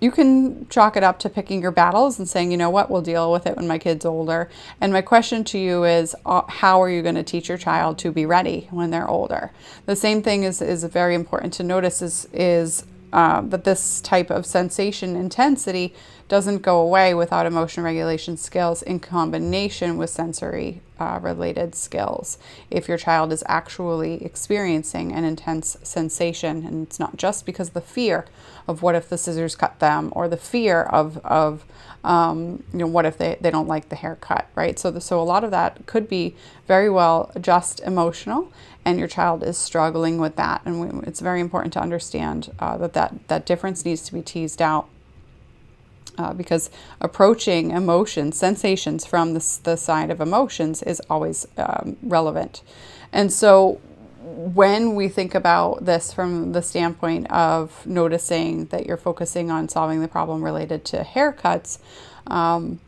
you 0.00 0.10
can 0.10 0.68
chalk 0.68 0.96
it 0.96 1.02
up 1.02 1.18
to 1.20 1.28
picking 1.30 1.62
your 1.62 1.70
battles 1.70 2.18
and 2.18 2.28
saying, 2.28 2.50
you 2.50 2.56
know 2.56 2.68
what, 2.70 2.90
we'll 2.90 3.02
deal 3.02 3.32
with 3.32 3.46
it 3.46 3.56
when 3.56 3.66
my 3.66 3.78
kid's 3.78 4.04
older. 4.04 4.50
And 4.80 4.92
my 4.92 5.00
question 5.00 5.42
to 5.44 5.58
you 5.58 5.84
is, 5.84 6.14
uh, 6.26 6.42
how 6.48 6.82
are 6.82 6.90
you 6.90 7.02
going 7.02 7.14
to 7.14 7.22
teach 7.22 7.48
your 7.48 7.56
child 7.56 7.98
to 7.98 8.12
be 8.12 8.26
ready 8.26 8.68
when 8.70 8.90
they're 8.90 9.08
older? 9.08 9.52
The 9.86 9.96
same 9.96 10.22
thing 10.22 10.42
is, 10.42 10.60
is 10.60 10.84
very 10.84 11.14
important 11.14 11.54
to 11.54 11.62
notice 11.62 12.02
is, 12.02 12.28
is 12.32 12.84
uh, 13.12 13.40
that 13.42 13.64
this 13.64 14.00
type 14.00 14.30
of 14.30 14.44
sensation 14.46 15.16
intensity 15.16 15.94
doesn't 16.28 16.62
go 16.62 16.80
away 16.80 17.14
without 17.14 17.46
emotion 17.46 17.84
regulation 17.84 18.36
skills 18.36 18.82
in 18.82 18.98
combination 18.98 19.96
with 19.96 20.10
sensory 20.10 20.80
uh, 20.98 21.18
related 21.22 21.74
skills. 21.74 22.38
If 22.70 22.88
your 22.88 22.98
child 22.98 23.32
is 23.32 23.44
actually 23.46 24.24
experiencing 24.24 25.12
an 25.12 25.24
intense 25.24 25.76
sensation, 25.82 26.66
and 26.66 26.86
it's 26.86 26.98
not 26.98 27.16
just 27.16 27.46
because 27.46 27.68
of 27.68 27.74
the 27.74 27.80
fear 27.80 28.26
of 28.66 28.82
what 28.82 28.94
if 28.94 29.08
the 29.08 29.18
scissors 29.18 29.54
cut 29.54 29.78
them 29.78 30.12
or 30.16 30.28
the 30.28 30.36
fear 30.36 30.82
of, 30.82 31.18
of 31.18 31.64
um, 32.02 32.62
you 32.72 32.78
know, 32.78 32.86
what 32.86 33.04
if 33.04 33.18
they, 33.18 33.36
they 33.40 33.50
don't 33.50 33.68
like 33.68 33.88
the 33.88 33.96
haircut, 33.96 34.48
right? 34.54 34.78
So, 34.78 34.90
the, 34.90 35.00
so 35.00 35.20
a 35.20 35.22
lot 35.22 35.44
of 35.44 35.50
that 35.50 35.86
could 35.86 36.08
be 36.08 36.34
very 36.66 36.90
well 36.90 37.30
just 37.40 37.80
emotional 37.80 38.52
and 38.84 38.98
your 38.98 39.08
child 39.08 39.42
is 39.42 39.58
struggling 39.58 40.18
with 40.18 40.36
that. 40.36 40.62
And 40.64 40.80
we, 40.80 41.06
it's 41.08 41.20
very 41.20 41.40
important 41.40 41.72
to 41.74 41.80
understand 41.80 42.52
uh, 42.58 42.76
that, 42.78 42.92
that 42.94 43.28
that 43.28 43.44
difference 43.44 43.84
needs 43.84 44.02
to 44.02 44.12
be 44.12 44.22
teased 44.22 44.62
out 44.62 44.88
uh, 46.18 46.32
because 46.32 46.70
approaching 47.00 47.70
emotions, 47.70 48.36
sensations 48.36 49.04
from 49.04 49.34
the, 49.34 49.58
the 49.64 49.76
side 49.76 50.10
of 50.10 50.20
emotions 50.20 50.82
is 50.82 51.00
always 51.10 51.46
um, 51.56 51.96
relevant. 52.02 52.62
And 53.12 53.32
so 53.32 53.80
when 54.26 54.94
we 54.94 55.08
think 55.08 55.34
about 55.34 55.84
this 55.84 56.12
from 56.12 56.52
the 56.52 56.62
standpoint 56.62 57.30
of 57.30 57.86
noticing 57.86 58.66
that 58.66 58.86
you're 58.86 58.96
focusing 58.96 59.50
on 59.50 59.68
solving 59.68 60.00
the 60.00 60.08
problem 60.08 60.42
related 60.42 60.84
to 60.86 61.02
haircuts, 61.04 61.78
um, 62.26 62.80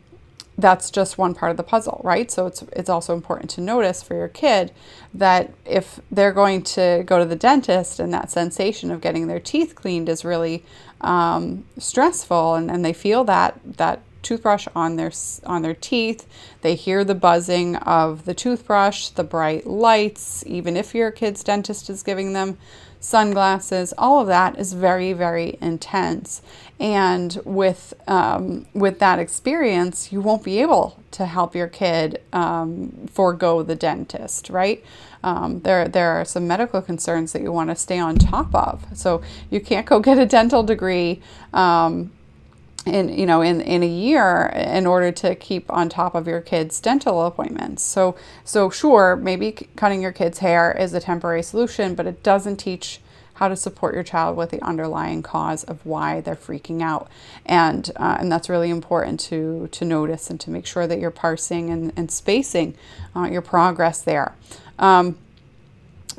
that's 0.59 0.91
just 0.91 1.17
one 1.17 1.33
part 1.33 1.51
of 1.51 1.57
the 1.57 1.63
puzzle, 1.63 2.01
right? 2.03 2.29
So 2.29 2.45
it's 2.45 2.63
it's 2.73 2.89
also 2.89 3.13
important 3.13 3.49
to 3.51 3.61
notice 3.61 4.03
for 4.03 4.15
your 4.15 4.27
kid 4.27 4.73
that 5.13 5.53
if 5.65 6.01
they're 6.11 6.33
going 6.33 6.63
to 6.63 7.03
go 7.05 7.17
to 7.17 7.25
the 7.25 7.35
dentist 7.35 7.99
and 7.99 8.13
that 8.13 8.29
sensation 8.29 8.91
of 8.91 8.99
getting 8.99 9.27
their 9.27 9.39
teeth 9.39 9.75
cleaned 9.75 10.09
is 10.09 10.25
really 10.25 10.65
um, 11.01 11.65
stressful, 11.77 12.55
and, 12.55 12.69
and 12.69 12.83
they 12.83 12.93
feel 12.93 13.23
that 13.25 13.59
that 13.77 14.01
toothbrush 14.21 14.67
on 14.75 14.95
their 14.95 15.11
on 15.45 15.61
their 15.61 15.73
teeth, 15.73 16.27
they 16.61 16.75
hear 16.75 17.03
the 17.03 17.15
buzzing 17.15 17.75
of 17.77 18.25
the 18.25 18.33
toothbrush, 18.33 19.09
the 19.09 19.23
bright 19.23 19.65
lights, 19.65 20.43
even 20.45 20.75
if 20.75 20.93
your 20.93 21.11
kid's 21.11 21.43
dentist 21.43 21.89
is 21.89 22.03
giving 22.03 22.33
them 22.33 22.57
sunglasses, 22.99 23.93
all 23.97 24.19
of 24.19 24.27
that 24.27 24.57
is 24.59 24.73
very, 24.73 25.13
very 25.13 25.57
intense. 25.61 26.41
And 26.79 27.39
with 27.43 27.93
um, 28.07 28.65
with 28.73 28.99
that 28.99 29.19
experience, 29.19 30.11
you 30.11 30.21
won't 30.21 30.43
be 30.43 30.59
able 30.61 30.97
to 31.11 31.25
help 31.25 31.55
your 31.55 31.67
kid 31.67 32.21
um, 32.31 33.07
forego 33.11 33.63
the 33.63 33.75
dentist, 33.75 34.49
right? 34.49 34.83
Um, 35.23 35.59
there 35.61 35.87
there 35.87 36.11
are 36.11 36.25
some 36.25 36.47
medical 36.47 36.81
concerns 36.81 37.33
that 37.33 37.41
you 37.41 37.51
want 37.51 37.69
to 37.69 37.75
stay 37.75 37.99
on 37.99 38.15
top 38.15 38.53
of. 38.55 38.85
So 38.93 39.21
you 39.49 39.59
can't 39.59 39.85
go 39.85 39.99
get 39.99 40.17
a 40.17 40.25
dental 40.25 40.63
degree 40.63 41.21
um, 41.53 42.11
in 42.89 43.09
you 43.09 43.25
know 43.25 43.41
in 43.41 43.61
in 43.61 43.83
a 43.83 43.87
year 43.87 44.47
in 44.55 44.85
order 44.85 45.11
to 45.11 45.35
keep 45.35 45.71
on 45.71 45.89
top 45.89 46.15
of 46.15 46.27
your 46.27 46.41
kids 46.41 46.79
dental 46.79 47.25
appointments. 47.25 47.83
So 47.83 48.15
so 48.43 48.69
sure 48.69 49.15
maybe 49.15 49.51
cutting 49.75 50.01
your 50.01 50.11
kids 50.11 50.39
hair 50.39 50.71
is 50.71 50.93
a 50.93 50.99
temporary 50.99 51.43
solution 51.43 51.95
but 51.95 52.05
it 52.05 52.23
doesn't 52.23 52.57
teach 52.57 52.99
how 53.39 53.47
to 53.47 53.55
support 53.55 53.95
your 53.95 54.03
child 54.03 54.35
with 54.35 54.49
the 54.49 54.61
underlying 54.61 55.23
cause 55.23 55.63
of 55.63 55.85
why 55.85 56.19
they're 56.19 56.35
freaking 56.35 56.81
out. 56.81 57.09
And 57.45 57.89
uh, 57.95 58.17
and 58.19 58.29
that's 58.29 58.49
really 58.49 58.69
important 58.69 59.19
to 59.21 59.69
to 59.71 59.85
notice 59.85 60.29
and 60.29 60.39
to 60.41 60.51
make 60.51 60.65
sure 60.65 60.85
that 60.85 60.99
you're 60.99 61.09
parsing 61.09 61.69
and, 61.69 61.93
and 61.95 62.11
spacing 62.11 62.75
uh, 63.15 63.29
your 63.31 63.41
progress 63.41 64.01
there. 64.01 64.35
Um, 64.77 65.17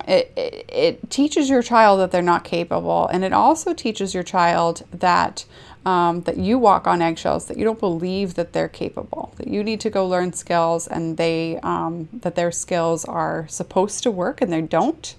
it, 0.09 0.33
it, 0.35 0.65
it 0.71 1.11
teaches 1.11 1.51
your 1.51 1.63
child 1.63 2.01
that 2.01 2.11
they're 2.11 2.23
not 2.23 2.43
capable 2.43 3.07
and 3.09 3.23
it 3.23 3.35
also 3.35 3.75
teaches 3.75 4.15
your 4.15 4.23
child 4.23 4.83
that 4.93 5.45
um, 5.87 6.23
that 6.23 6.37
you 6.37 6.59
walk 6.59 6.87
on 6.87 7.01
eggshells, 7.01 7.47
that 7.47 7.57
you 7.57 7.65
don't 7.65 7.81
believe 7.81 8.35
that 8.35 8.53
they're 8.53 8.69
capable, 8.69 9.33
that 9.37 9.49
you 9.49 9.63
need 9.65 9.81
to 9.81 9.91
go 9.91 10.07
learn 10.07 10.33
skills 10.33 10.87
and 10.87 11.17
they 11.17 11.59
um, 11.63 12.09
that 12.13 12.35
their 12.35 12.53
skills 12.53 13.05
are 13.05 13.47
supposed 13.49 14.03
to 14.03 14.11
work 14.11 14.41
and 14.41 14.53
they 14.53 14.61
don't. 14.61 15.17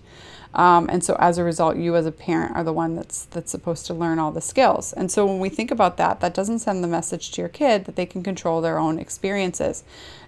Um, 0.54 0.90
and 0.90 1.04
so 1.04 1.16
as 1.20 1.38
a 1.38 1.44
result, 1.44 1.78
you 1.78 1.96
as 1.96 2.06
a 2.06 2.12
parent 2.12 2.56
are 2.56 2.64
the 2.64 2.74
one 2.74 2.96
that's 2.96 3.26
that's 3.26 3.52
supposed 3.52 3.86
to 3.88 3.94
learn 3.94 4.20
all 4.20 4.32
the 4.32 4.42
skills. 4.42 4.94
And 4.94 5.10
so 5.12 5.26
when 5.26 5.40
we 5.40 5.50
think 5.50 5.72
about 5.72 5.98
that, 5.98 6.20
that 6.20 6.34
doesn't 6.34 6.60
send 6.60 6.84
the 6.84 6.88
message 6.88 7.32
to 7.32 7.42
your 7.42 7.50
kid 7.50 7.86
that 7.86 7.96
they 7.96 8.06
can 8.06 8.22
control 8.22 8.60
their 8.60 8.78
own 8.78 9.00
experiences, 9.00 9.84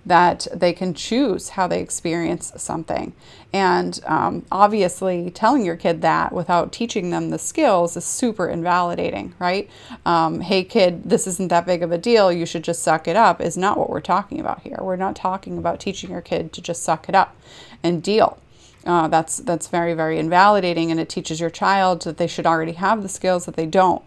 that 0.06 0.48
they 0.54 0.72
can 0.74 0.94
choose 0.94 1.50
how 1.50 1.68
they 1.68 1.82
experience 1.82 2.54
something. 2.56 3.14
And 3.52 4.00
um, 4.06 4.46
obviously, 4.52 5.30
telling 5.30 5.66
your 5.66 5.76
kid 5.76 6.02
that 6.02 6.32
without 6.32 6.72
teaching 6.72 7.10
them 7.10 7.30
the 7.30 7.38
skills 7.38 7.96
is 7.98 8.06
super 8.06 8.48
invalidating, 8.48 9.36
right? 9.40 9.70
Um, 10.06 10.40
hey, 10.40 10.64
kid, 10.64 11.04
this 11.04 11.28
isn't 11.28 11.50
that 11.50 11.66
big 11.66 11.84
of 11.84 11.92
a 11.92 11.98
deal. 11.98 12.32
You 12.32 12.46
should 12.46 12.64
just 12.64 12.82
suck 12.82 13.08
it 13.08 13.16
up, 13.16 13.42
is 13.42 13.58
not 13.58 13.78
what 13.78 13.90
we're 13.90 14.02
talking 14.02 14.40
about 14.40 14.62
here. 14.62 14.78
We're 14.82 14.96
not 14.96 15.16
talking 15.16 15.58
about 15.58 15.80
teaching 15.80 16.12
your 16.12 16.22
kid 16.22 16.54
to 16.54 16.62
just 16.62 16.82
suck 16.82 17.10
it 17.10 17.16
up 17.16 17.36
and 17.84 18.02
deal. 18.02 18.40
Uh, 18.86 19.08
that's 19.08 19.38
that's 19.38 19.67
very 19.67 19.93
very 19.93 20.19
invalidating, 20.19 20.91
and 20.91 21.00
it 21.00 21.10
teaches 21.10 21.39
your 21.39 21.50
child 21.50 22.02
that 22.02 22.17
they 22.17 22.28
should 22.28 22.46
already 22.46 22.74
have 22.74 23.02
the 23.02 23.10
skills 23.10 23.46
that 23.46 23.56
they 23.56 23.65
don't. 23.65 24.04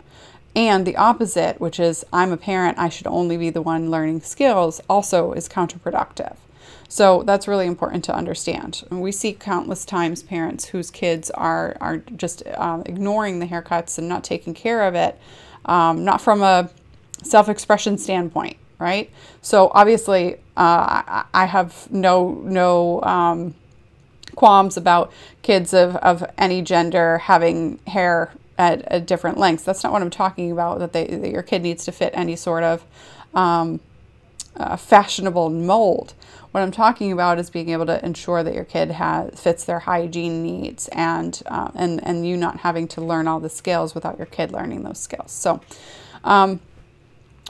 And 0.54 0.86
the 0.86 0.96
opposite, 0.96 1.60
which 1.60 1.78
is 1.78 2.04
I'm 2.12 2.32
a 2.32 2.36
parent, 2.36 2.78
I 2.78 2.88
should 2.88 3.06
only 3.06 3.36
be 3.36 3.50
the 3.50 3.62
one 3.62 3.90
learning 3.90 4.22
skills, 4.22 4.80
also 4.88 5.32
is 5.32 5.48
counterproductive. 5.48 6.36
So 6.88 7.22
that's 7.24 7.48
really 7.48 7.66
important 7.66 8.04
to 8.04 8.14
understand. 8.14 8.84
And 8.90 9.02
we 9.02 9.12
see 9.12 9.32
countless 9.32 9.84
times 9.84 10.22
parents 10.22 10.66
whose 10.66 10.90
kids 10.90 11.30
are 11.30 11.76
are 11.80 11.98
just 11.98 12.42
uh, 12.46 12.82
ignoring 12.86 13.38
the 13.38 13.46
haircuts 13.46 13.98
and 13.98 14.08
not 14.08 14.24
taking 14.24 14.54
care 14.54 14.82
of 14.84 14.94
it, 14.94 15.18
um, 15.64 16.04
not 16.04 16.20
from 16.20 16.42
a 16.42 16.70
self-expression 17.22 17.98
standpoint, 17.98 18.56
right? 18.78 19.10
So 19.42 19.70
obviously, 19.74 20.36
uh, 20.56 21.24
I 21.34 21.46
have 21.46 21.90
no 21.90 22.40
no. 22.44 23.02
Um, 23.02 23.54
qualms 24.36 24.76
about 24.76 25.12
kids 25.42 25.74
of, 25.74 25.96
of 25.96 26.24
any 26.38 26.62
gender 26.62 27.18
having 27.18 27.78
hair 27.88 28.32
at, 28.58 28.82
at 28.82 29.06
different 29.06 29.38
lengths. 29.38 29.64
That's 29.64 29.82
not 29.82 29.92
what 29.92 30.02
I'm 30.02 30.10
talking 30.10 30.52
about, 30.52 30.78
that, 30.78 30.92
they, 30.92 31.06
that 31.06 31.30
your 31.30 31.42
kid 31.42 31.62
needs 31.62 31.84
to 31.86 31.92
fit 31.92 32.12
any 32.14 32.36
sort 32.36 32.62
of 32.62 32.84
um, 33.34 33.80
uh, 34.56 34.76
fashionable 34.76 35.50
mold. 35.50 36.14
What 36.52 36.62
I'm 36.62 36.70
talking 36.70 37.12
about 37.12 37.38
is 37.38 37.50
being 37.50 37.68
able 37.68 37.86
to 37.86 38.02
ensure 38.04 38.42
that 38.42 38.54
your 38.54 38.64
kid 38.64 38.90
has 38.92 39.38
fits 39.38 39.64
their 39.64 39.80
hygiene 39.80 40.42
needs 40.42 40.88
and 40.88 41.42
uh, 41.46 41.70
and 41.74 42.02
and 42.02 42.26
you 42.26 42.34
not 42.38 42.60
having 42.60 42.88
to 42.88 43.02
learn 43.02 43.28
all 43.28 43.40
the 43.40 43.50
skills 43.50 43.94
without 43.94 44.16
your 44.16 44.26
kid 44.26 44.52
learning 44.52 44.82
those 44.82 44.98
skills. 44.98 45.32
So, 45.32 45.60
um, 46.24 46.60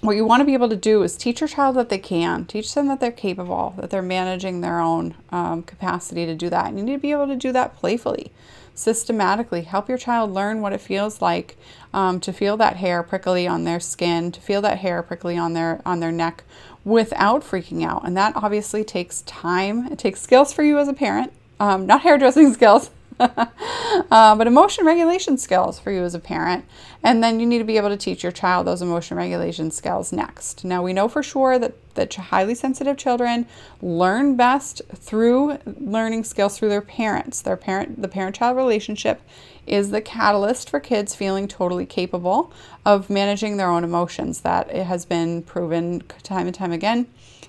what 0.03 0.17
you 0.17 0.25
want 0.25 0.41
to 0.41 0.45
be 0.45 0.55
able 0.55 0.69
to 0.69 0.77
do 0.77 1.03
is 1.03 1.17
teach 1.17 1.41
your 1.41 1.49
child 1.49 1.77
that 1.77 1.89
they 1.89 1.99
can, 1.99 2.45
teach 2.45 2.75
them 2.75 2.87
that 2.89 3.01
they're 3.01 3.11
capable, 3.11 3.75
that 3.79 3.91
they're 3.91 4.03
managing 4.03 4.61
their 4.61 4.79
own 4.79 5.15
um, 5.31 5.63
capacity 5.63 6.27
to 6.27 6.35
do 6.35 6.51
that. 6.51 6.67
And 6.67 6.79
you 6.79 6.85
need 6.85 6.93
to 6.93 6.99
be 6.99 7.13
able 7.13 7.27
to 7.27 7.37
do 7.37 7.51
that 7.53 7.77
playfully, 7.77 8.31
systematically. 8.75 9.63
Help 9.63 9.89
your 9.89 9.97
child 9.97 10.33
learn 10.33 10.61
what 10.61 10.75
it 10.75 10.83
feels 10.83 11.23
like 11.23 11.57
um, 11.95 12.21
to 12.21 12.33
feel 12.33 12.59
that 12.59 12.77
hair 12.77 13.03
prickly 13.03 13.47
on 13.47 13.65
their 13.65 13.81
skin, 13.81 14.31
to 14.33 14.41
feel 14.41 14.61
that 14.61 14.79
hair 14.79 15.03
prickly 15.03 15.39
on 15.39 15.55
their 15.55 15.81
on 15.87 16.01
their 16.01 16.13
neck 16.13 16.45
without 16.85 17.43
freaking 17.43 17.85
out. 17.85 18.07
And 18.07 18.17
that 18.17 18.37
obviously 18.37 18.85
takes 18.85 19.23
time. 19.23 19.87
It 19.91 19.99
takes 19.99 20.21
skills 20.21 20.53
for 20.53 20.63
you 20.63 20.79
as 20.79 20.89
a 20.89 20.95
parent, 20.95 21.33
um, 21.59 21.87
not 21.87 22.03
hairdressing 22.03 22.53
skills. 22.55 22.91
Uh, 23.19 24.35
but 24.37 24.47
emotion 24.47 24.85
regulation 24.85 25.39
skills 25.39 25.79
for 25.79 25.91
you 25.91 26.03
as 26.03 26.15
a 26.15 26.19
parent. 26.19 26.65
And 27.03 27.23
then 27.23 27.41
you 27.41 27.47
need 27.47 27.59
to 27.59 27.65
be 27.65 27.77
able 27.77 27.89
to 27.89 27.97
teach 27.97 28.23
your 28.23 28.33
child 28.33 28.67
those 28.67 28.83
emotion 28.83 29.17
regulation 29.17 29.71
skills 29.71 30.13
next. 30.13 30.65
Now, 30.65 30.83
we 30.83 30.93
know 30.93 31.09
for 31.09 31.23
sure 31.23 31.59
that, 31.59 31.75
that 31.95 32.15
highly 32.15 32.55
sensitive 32.55 32.97
children 32.97 33.47
learn 33.81 34.37
best 34.37 34.83
through 34.95 35.59
learning 35.67 36.25
skills 36.25 36.59
through 36.59 36.69
their 36.71 36.83
parents. 36.83 37.41
Their 37.43 37.57
parent, 37.57 38.03
the 38.03 38.09
parent 38.09 38.37
child 38.37 38.57
relationship 38.57 39.23
is 39.67 39.91
the 39.91 40.01
catalyst 40.01 40.71
for 40.71 40.81
kids 40.81 41.15
feeling 41.15 41.49
totally 41.49 41.87
capable 41.87 42.53
of 42.85 43.11
managing 43.11 43.57
their 43.57 43.71
own 43.71 43.85
emotions. 43.85 44.41
That 44.41 44.71
it 44.71 44.85
has 44.85 45.05
been 45.05 45.43
proven 45.43 46.03
time 46.23 46.47
and 46.47 46.55
time 46.55 46.73
again 46.73 47.07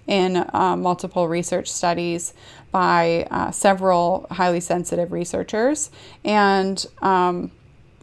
in 0.08 0.46
uh, 0.54 0.76
multiple 0.78 1.28
research 1.28 1.70
studies 1.70 2.34
by 2.78 3.28
uh, 3.32 3.50
several 3.50 4.28
highly 4.30 4.60
sensitive 4.60 5.12
researchers. 5.12 5.90
And 6.24 6.86
um, 7.02 7.50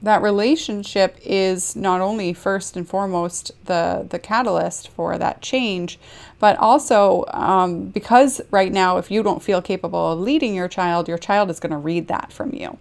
that 0.03 0.21
relationship 0.21 1.17
is 1.23 1.77
not 1.77 2.01
only 2.01 2.33
first 2.33 2.77
and 2.77 2.85
foremost 2.85 3.53
the, 3.67 4.05
the 4.11 4.19
catalyst 4.19 4.89
for 4.89 5.17
that 5.17 5.41
change, 5.41 6.01
but 6.41 6.59
also 6.59 7.25
um, 7.29 7.85
because 7.91 8.41
right 8.51 8.73
now, 8.73 8.99
if 8.99 9.13
you 9.13 9.23
don't 9.23 9.45
feel 9.45 9.63
capable 9.63 10.11
of 10.11 10.19
leading 10.19 10.57
your 10.57 10.67
child, 10.67 11.07
your 11.07 11.19
child 11.19 11.51
is 11.51 11.61
going 11.61 11.71
to 11.71 11.79
read 11.79 12.09
that 12.09 12.33
from 12.33 12.53
you. 12.53 12.77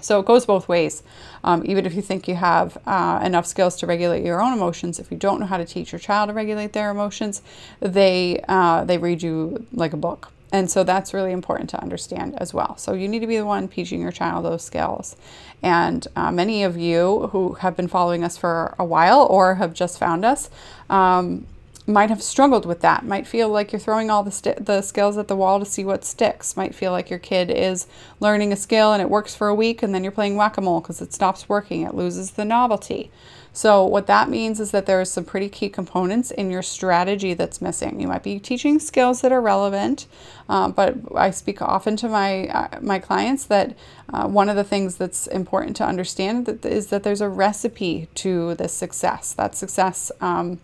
So 0.00 0.20
it 0.20 0.26
goes 0.26 0.46
both 0.46 0.68
ways. 0.68 1.02
Um, 1.42 1.64
even 1.66 1.84
if 1.84 1.94
you 1.94 2.02
think 2.02 2.28
you 2.28 2.36
have 2.36 2.78
uh, 2.86 3.18
enough 3.24 3.46
skills 3.46 3.74
to 3.78 3.88
regulate 3.88 4.24
your 4.24 4.40
own 4.40 4.52
emotions, 4.52 5.00
if 5.00 5.10
you 5.10 5.16
don't 5.16 5.40
know 5.40 5.46
how 5.46 5.56
to 5.56 5.64
teach 5.64 5.90
your 5.90 5.98
child 5.98 6.28
to 6.28 6.32
regulate 6.32 6.74
their 6.74 6.92
emotions, 6.92 7.42
they 7.80 8.40
uh, 8.46 8.84
they 8.84 8.98
read 8.98 9.20
you 9.20 9.66
like 9.72 9.92
a 9.92 9.96
book. 9.96 10.30
And 10.52 10.70
so 10.70 10.84
that's 10.84 11.12
really 11.12 11.32
important 11.32 11.70
to 11.70 11.82
understand 11.82 12.36
as 12.38 12.54
well. 12.54 12.76
So 12.76 12.92
you 12.92 13.08
need 13.08 13.20
to 13.20 13.26
be 13.26 13.36
the 13.36 13.46
one 13.46 13.68
teaching 13.68 14.00
your 14.00 14.12
child 14.12 14.44
those 14.44 14.62
skills. 14.62 15.16
And 15.62 16.06
uh, 16.14 16.30
many 16.30 16.62
of 16.62 16.76
you 16.76 17.28
who 17.32 17.54
have 17.54 17.76
been 17.76 17.88
following 17.88 18.22
us 18.22 18.36
for 18.36 18.74
a 18.78 18.84
while 18.84 19.26
or 19.28 19.56
have 19.56 19.74
just 19.74 19.98
found 19.98 20.24
us 20.24 20.48
um, 20.88 21.46
might 21.86 22.10
have 22.10 22.22
struggled 22.22 22.66
with 22.66 22.80
that, 22.80 23.04
might 23.04 23.26
feel 23.26 23.48
like 23.48 23.70
you're 23.70 23.80
throwing 23.80 24.10
all 24.10 24.22
the, 24.22 24.30
st- 24.30 24.64
the 24.64 24.82
skills 24.82 25.16
at 25.16 25.28
the 25.28 25.36
wall 25.36 25.60
to 25.60 25.64
see 25.64 25.84
what 25.84 26.04
sticks, 26.04 26.56
might 26.56 26.74
feel 26.74 26.90
like 26.90 27.10
your 27.10 27.18
kid 27.18 27.50
is 27.50 27.86
learning 28.18 28.52
a 28.52 28.56
skill 28.56 28.92
and 28.92 29.00
it 29.00 29.08
works 29.08 29.36
for 29.36 29.48
a 29.48 29.54
week 29.54 29.82
and 29.82 29.94
then 29.94 30.02
you're 30.02 30.12
playing 30.12 30.36
whack 30.36 30.56
a 30.56 30.60
mole 30.60 30.80
because 30.80 31.00
it 31.00 31.12
stops 31.12 31.48
working, 31.48 31.82
it 31.82 31.94
loses 31.94 32.32
the 32.32 32.44
novelty. 32.44 33.10
So, 33.52 33.86
what 33.86 34.06
that 34.06 34.28
means 34.28 34.60
is 34.60 34.70
that 34.72 34.84
there 34.84 35.00
are 35.00 35.06
some 35.06 35.24
pretty 35.24 35.48
key 35.48 35.70
components 35.70 36.30
in 36.30 36.50
your 36.50 36.60
strategy 36.60 37.32
that's 37.32 37.62
missing. 37.62 37.98
You 37.98 38.06
might 38.06 38.22
be 38.22 38.38
teaching 38.38 38.78
skills 38.78 39.22
that 39.22 39.32
are 39.32 39.40
relevant, 39.40 40.06
uh, 40.46 40.68
but 40.68 40.96
I 41.14 41.30
speak 41.30 41.62
often 41.62 41.96
to 41.96 42.08
my 42.08 42.48
uh, 42.48 42.80
my 42.82 42.98
clients 42.98 43.46
that 43.46 43.74
uh, 44.12 44.28
one 44.28 44.50
of 44.50 44.56
the 44.56 44.64
things 44.64 44.96
that's 44.96 45.26
important 45.26 45.74
to 45.76 45.86
understand 45.86 46.44
that 46.44 46.66
is 46.66 46.88
that 46.88 47.02
there's 47.02 47.22
a 47.22 47.30
recipe 47.30 48.08
to 48.16 48.54
this 48.56 48.74
success. 48.74 49.32
That 49.32 49.56
success. 49.56 50.12
Um, 50.20 50.60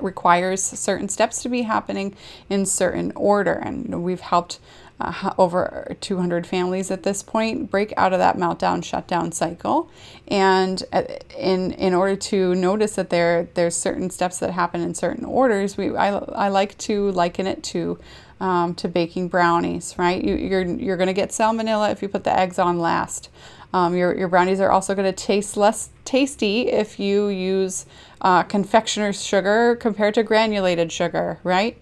requires 0.00 0.62
certain 0.62 1.08
steps 1.08 1.42
to 1.42 1.48
be 1.48 1.62
happening 1.62 2.14
in 2.48 2.66
certain 2.66 3.12
order. 3.14 3.54
And 3.54 4.02
we've 4.02 4.20
helped 4.20 4.60
uh, 5.00 5.34
over 5.38 5.96
200 6.00 6.46
families 6.46 6.90
at 6.90 7.02
this 7.02 7.22
point 7.22 7.70
break 7.70 7.92
out 7.96 8.12
of 8.12 8.18
that 8.20 8.36
meltdown 8.36 8.84
shutdown 8.84 9.32
cycle. 9.32 9.90
And 10.28 10.82
uh, 10.92 11.02
in 11.36 11.72
in 11.72 11.94
order 11.94 12.16
to 12.16 12.54
notice 12.54 12.94
that 12.94 13.10
there 13.10 13.48
there's 13.54 13.76
certain 13.76 14.10
steps 14.10 14.38
that 14.38 14.52
happen 14.52 14.80
in 14.80 14.94
certain 14.94 15.24
orders, 15.24 15.76
we 15.76 15.96
I, 15.96 16.16
I 16.16 16.48
like 16.48 16.78
to 16.78 17.10
liken 17.10 17.46
it 17.46 17.62
to 17.64 17.98
um, 18.40 18.74
to 18.76 18.88
baking 18.88 19.28
brownies, 19.28 19.94
right? 19.98 20.22
You, 20.22 20.36
you're 20.36 20.64
you're 20.64 20.96
going 20.96 21.08
to 21.08 21.12
get 21.12 21.30
salmonella 21.30 21.90
if 21.90 22.02
you 22.02 22.08
put 22.08 22.24
the 22.24 22.36
eggs 22.36 22.58
on 22.58 22.78
last. 22.78 23.30
Um, 23.74 23.96
your, 23.96 24.16
your 24.16 24.28
brownies 24.28 24.60
are 24.60 24.70
also 24.70 24.94
going 24.94 25.12
to 25.12 25.24
taste 25.24 25.56
less 25.56 25.90
tasty 26.04 26.68
if 26.68 27.00
you 27.00 27.26
use 27.26 27.86
uh, 28.20 28.44
confectioner's 28.44 29.20
sugar 29.20 29.74
compared 29.74 30.14
to 30.14 30.22
granulated 30.22 30.92
sugar, 30.92 31.40
right? 31.42 31.76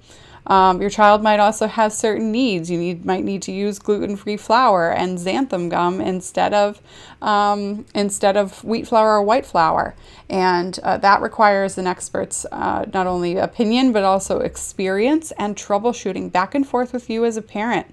Um, 0.47 0.81
your 0.81 0.91
child 0.91 1.23
might 1.23 1.39
also 1.39 1.67
have 1.67 1.93
certain 1.93 2.33
needs. 2.33 2.71
You 2.71 2.79
need 2.79 3.05
might 3.05 3.25
need 3.25 3.43
to 3.43 3.53
use 3.53 3.79
gluten-free 3.79 4.39
flour 4.39 4.91
and 4.91 5.19
xanthan 5.19 5.69
gum 5.69 6.01
instead 6.01 6.53
of 6.53 6.81
um, 7.21 7.85
instead 7.95 8.37
of 8.37 8.65
wheat 8.65 8.89
flour 8.89 9.11
or 9.11 9.23
white 9.23 9.47
flour, 9.47 9.95
and 10.29 10.81
uh, 10.83 10.97
that 10.97 11.21
requires 11.21 11.79
an 11.79 11.87
expert's 11.87 12.45
uh, 12.51 12.87
not 12.93 13.07
only 13.07 13.37
opinion 13.37 13.93
but 13.93 14.03
also 14.03 14.41
experience 14.41 15.31
and 15.39 15.55
troubleshooting 15.55 16.33
back 16.33 16.57
and 16.57 16.67
forth 16.67 16.93
with 16.93 17.09
you 17.09 17.25
as 17.25 17.37
a 17.37 17.43
parent 17.43 17.87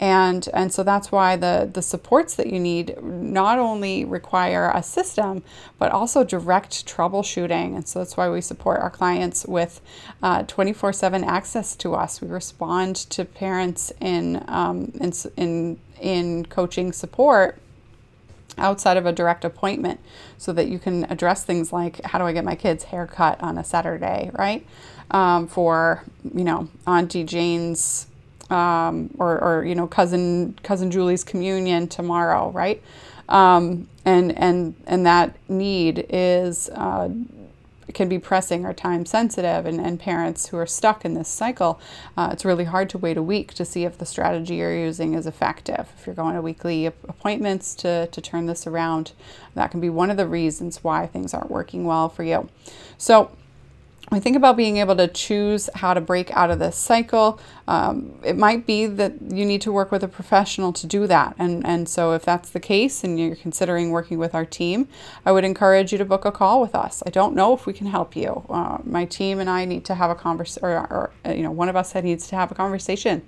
and 0.00 0.48
and 0.52 0.72
so 0.72 0.82
that's 0.82 1.12
why 1.12 1.36
the 1.36 1.68
the 1.72 1.82
supports 1.82 2.34
that 2.34 2.48
you 2.48 2.58
need 2.58 3.00
not 3.02 3.58
only 3.58 4.04
require 4.04 4.70
a 4.74 4.82
system 4.82 5.42
but 5.78 5.92
also 5.92 6.24
direct 6.24 6.86
troubleshooting 6.86 7.76
and 7.76 7.86
so 7.86 8.00
that's 8.00 8.16
why 8.16 8.28
we 8.28 8.40
support 8.40 8.80
our 8.80 8.90
clients 8.90 9.46
with 9.46 9.80
uh, 10.22 10.42
24 10.44 10.92
7 10.92 11.22
access 11.22 11.76
to 11.76 11.94
us 11.94 12.20
we 12.20 12.28
respond 12.28 12.96
to 12.96 13.24
parents 13.24 13.92
in 14.00 14.44
um, 14.48 14.92
in, 15.00 15.12
in 15.36 15.78
in 16.00 16.44
coaching 16.46 16.92
support 16.92 17.58
outside 18.58 18.96
of 18.96 19.06
a 19.06 19.12
direct 19.12 19.44
appointment 19.44 20.00
so 20.38 20.52
that 20.52 20.68
you 20.68 20.78
can 20.78 21.04
address 21.10 21.44
things 21.44 21.72
like 21.72 22.02
how 22.04 22.18
do 22.18 22.24
I 22.24 22.32
get 22.32 22.44
my 22.44 22.54
kids 22.54 22.84
hair 22.84 23.06
cut 23.06 23.42
on 23.42 23.58
a 23.58 23.64
Saturday, 23.64 24.30
right? 24.34 24.66
Um, 25.10 25.46
for, 25.46 26.02
you 26.34 26.44
know, 26.44 26.68
Auntie 26.86 27.24
Jane's 27.24 28.06
um, 28.54 29.10
or, 29.18 29.42
or, 29.42 29.64
you 29.64 29.74
know, 29.74 29.86
cousin, 29.86 30.56
cousin 30.62 30.90
Julie's 30.90 31.24
communion 31.24 31.88
tomorrow, 31.88 32.50
right? 32.50 32.80
Um, 33.28 33.88
and, 34.04 34.36
and, 34.38 34.74
and 34.86 35.04
that 35.06 35.34
need 35.48 36.06
is 36.08 36.68
uh, 36.70 37.08
can 37.94 38.08
be 38.08 38.18
pressing 38.18 38.64
or 38.64 38.72
time 38.72 39.06
sensitive, 39.06 39.66
and, 39.66 39.80
and 39.80 39.98
parents 39.98 40.48
who 40.48 40.56
are 40.56 40.66
stuck 40.66 41.04
in 41.04 41.14
this 41.14 41.28
cycle, 41.28 41.80
uh, 42.16 42.30
it's 42.32 42.44
really 42.44 42.64
hard 42.64 42.88
to 42.90 42.98
wait 42.98 43.16
a 43.16 43.22
week 43.22 43.54
to 43.54 43.64
see 43.64 43.84
if 43.84 43.98
the 43.98 44.06
strategy 44.06 44.56
you're 44.56 44.76
using 44.76 45.14
is 45.14 45.26
effective. 45.26 45.92
If 45.98 46.06
you're 46.06 46.14
going 46.14 46.34
to 46.34 46.42
weekly 46.42 46.86
appointments 46.86 47.74
to, 47.76 48.06
to 48.08 48.20
turn 48.20 48.46
this 48.46 48.66
around, 48.66 49.12
that 49.54 49.70
can 49.70 49.80
be 49.80 49.90
one 49.90 50.10
of 50.10 50.16
the 50.16 50.26
reasons 50.26 50.82
why 50.82 51.06
things 51.06 51.34
aren't 51.34 51.50
working 51.50 51.84
well 51.84 52.08
for 52.08 52.24
you. 52.24 52.48
So, 52.98 53.30
I 54.14 54.20
think 54.20 54.36
about 54.36 54.56
being 54.56 54.76
able 54.76 54.94
to 54.96 55.08
choose 55.08 55.68
how 55.74 55.92
to 55.92 56.00
break 56.00 56.30
out 56.36 56.50
of 56.50 56.60
this 56.60 56.76
cycle. 56.76 57.40
Um, 57.66 58.20
it 58.24 58.36
might 58.36 58.64
be 58.64 58.86
that 58.86 59.14
you 59.32 59.44
need 59.44 59.60
to 59.62 59.72
work 59.72 59.90
with 59.90 60.04
a 60.04 60.08
professional 60.08 60.72
to 60.74 60.86
do 60.86 61.06
that. 61.08 61.34
And, 61.38 61.66
and 61.66 61.88
so, 61.88 62.12
if 62.12 62.24
that's 62.24 62.50
the 62.50 62.60
case 62.60 63.02
and 63.02 63.18
you're 63.18 63.34
considering 63.34 63.90
working 63.90 64.18
with 64.18 64.34
our 64.34 64.44
team, 64.44 64.88
I 65.26 65.32
would 65.32 65.44
encourage 65.44 65.90
you 65.90 65.98
to 65.98 66.04
book 66.04 66.24
a 66.24 66.30
call 66.30 66.60
with 66.60 66.74
us. 66.74 67.02
I 67.04 67.10
don't 67.10 67.34
know 67.34 67.54
if 67.54 67.66
we 67.66 67.72
can 67.72 67.88
help 67.88 68.14
you. 68.14 68.44
Uh, 68.48 68.78
my 68.84 69.04
team 69.04 69.40
and 69.40 69.50
I 69.50 69.64
need 69.64 69.84
to 69.86 69.94
have 69.94 70.10
a 70.10 70.14
conversation, 70.14 70.64
or, 70.64 70.78
or, 70.78 71.10
uh, 71.26 71.32
you 71.32 71.42
know, 71.42 71.50
one 71.50 71.68
of 71.68 71.74
us 71.74 71.94
needs 71.94 72.28
to 72.28 72.36
have 72.36 72.52
a 72.52 72.54
conversation 72.54 73.22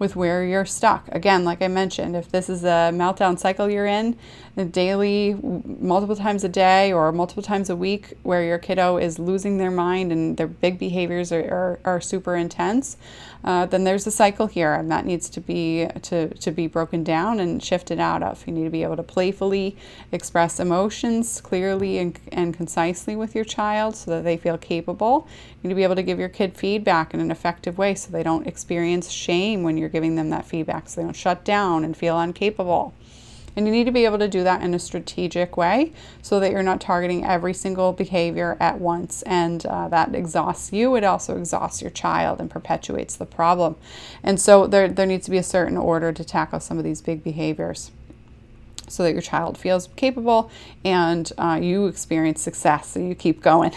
with 0.00 0.16
where 0.16 0.42
you're 0.42 0.64
stuck. 0.64 1.06
Again, 1.08 1.44
like 1.44 1.60
I 1.60 1.68
mentioned, 1.68 2.16
if 2.16 2.32
this 2.32 2.48
is 2.48 2.64
a 2.64 2.90
meltdown 2.90 3.38
cycle 3.38 3.70
you're 3.70 3.86
in, 3.86 4.16
daily, 4.56 5.34
multiple 5.42 6.16
times 6.16 6.44
a 6.44 6.48
day 6.48 6.92
or 6.92 7.12
multiple 7.12 7.42
times 7.42 7.70
a 7.70 7.76
week, 7.76 8.14
where 8.22 8.42
your 8.42 8.58
kiddo 8.58 8.96
is 8.98 9.18
losing 9.18 9.58
their 9.58 9.70
mind 9.70 10.12
and 10.12 10.36
their 10.36 10.46
big 10.46 10.78
behaviors 10.78 11.32
are, 11.32 11.40
are, 11.40 11.80
are 11.84 12.00
super 12.00 12.36
intense, 12.36 12.96
uh, 13.42 13.64
then 13.64 13.84
there's 13.84 14.06
a 14.06 14.10
cycle 14.10 14.46
here, 14.46 14.74
and 14.74 14.90
that 14.90 15.06
needs 15.06 15.30
to 15.30 15.40
be 15.40 15.86
to, 16.02 16.28
to 16.34 16.50
be 16.50 16.66
broken 16.66 17.02
down 17.02 17.40
and 17.40 17.62
shifted 17.62 17.98
out 17.98 18.22
of. 18.22 18.46
You 18.46 18.52
need 18.52 18.64
to 18.64 18.70
be 18.70 18.82
able 18.82 18.96
to 18.96 19.02
playfully 19.02 19.76
express 20.12 20.60
emotions 20.60 21.40
clearly 21.40 21.98
and, 21.98 22.18
and 22.32 22.52
concisely 22.54 23.16
with 23.16 23.34
your 23.34 23.44
child 23.44 23.96
so 23.96 24.10
that 24.10 24.24
they 24.24 24.36
feel 24.36 24.58
capable. 24.58 25.26
You 25.62 25.68
need 25.68 25.70
to 25.70 25.76
be 25.76 25.84
able 25.84 25.96
to 25.96 26.02
give 26.02 26.18
your 26.18 26.28
kid 26.28 26.56
feedback 26.56 27.14
in 27.14 27.20
an 27.20 27.30
effective 27.30 27.78
way 27.78 27.94
so 27.94 28.10
they 28.10 28.22
don't 28.22 28.46
experience 28.46 29.10
shame 29.10 29.62
when 29.62 29.78
you're 29.78 29.88
giving 29.88 30.16
them 30.16 30.28
that 30.30 30.44
feedback, 30.44 30.88
so 30.88 31.00
they 31.00 31.06
don't 31.06 31.16
shut 31.16 31.44
down 31.44 31.84
and 31.84 31.96
feel 31.96 32.20
incapable. 32.20 32.94
And 33.56 33.66
you 33.66 33.72
need 33.72 33.84
to 33.84 33.92
be 33.92 34.04
able 34.04 34.18
to 34.18 34.28
do 34.28 34.44
that 34.44 34.62
in 34.62 34.74
a 34.74 34.78
strategic 34.78 35.56
way 35.56 35.92
so 36.22 36.38
that 36.40 36.52
you're 36.52 36.62
not 36.62 36.80
targeting 36.80 37.24
every 37.24 37.52
single 37.52 37.92
behavior 37.92 38.56
at 38.60 38.80
once. 38.80 39.22
And 39.22 39.64
uh, 39.66 39.88
that 39.88 40.14
exhausts 40.14 40.72
you. 40.72 40.94
It 40.96 41.04
also 41.04 41.36
exhausts 41.36 41.82
your 41.82 41.90
child 41.90 42.40
and 42.40 42.50
perpetuates 42.50 43.16
the 43.16 43.26
problem. 43.26 43.76
And 44.22 44.40
so 44.40 44.66
there, 44.66 44.88
there 44.88 45.06
needs 45.06 45.24
to 45.26 45.30
be 45.30 45.38
a 45.38 45.42
certain 45.42 45.76
order 45.76 46.12
to 46.12 46.24
tackle 46.24 46.60
some 46.60 46.78
of 46.78 46.84
these 46.84 47.00
big 47.00 47.24
behaviors 47.24 47.90
so 48.88 49.02
that 49.04 49.12
your 49.12 49.22
child 49.22 49.56
feels 49.56 49.88
capable 49.96 50.50
and 50.84 51.32
uh, 51.38 51.58
you 51.62 51.86
experience 51.86 52.42
success 52.42 52.88
so 52.88 53.00
you 53.00 53.14
keep 53.14 53.40
going. 53.40 53.72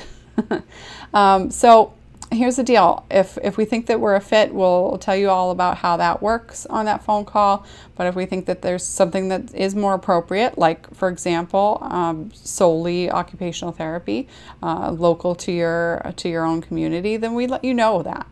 um, 1.13 1.51
so 1.51 1.93
here's 2.33 2.55
the 2.55 2.63
deal. 2.63 3.05
If 3.09 3.37
if 3.43 3.57
we 3.57 3.65
think 3.65 3.85
that 3.87 3.99
we're 3.99 4.15
a 4.15 4.21
fit 4.21 4.53
we'll 4.53 4.97
tell 4.99 5.15
you 5.15 5.29
all 5.29 5.51
about 5.51 5.77
how 5.77 5.97
that 5.97 6.21
works 6.21 6.65
on 6.67 6.85
that 6.85 7.03
phone 7.03 7.25
call. 7.25 7.65
But 7.95 8.07
if 8.07 8.15
we 8.15 8.25
think 8.25 8.45
that 8.45 8.61
there's 8.61 8.85
something 8.85 9.29
that 9.29 9.53
is 9.53 9.75
more 9.75 9.93
appropriate 9.93 10.57
like 10.57 10.93
for 10.93 11.09
example 11.09 11.79
um, 11.81 12.31
solely 12.33 13.09
occupational 13.09 13.71
therapy 13.71 14.27
uh, 14.61 14.91
local 14.91 15.35
to 15.35 15.51
your 15.51 16.13
to 16.17 16.29
your 16.29 16.45
own 16.45 16.61
community 16.61 17.17
then 17.17 17.33
we 17.33 17.47
let 17.47 17.63
you 17.63 17.73
know 17.73 18.03
that. 18.03 18.27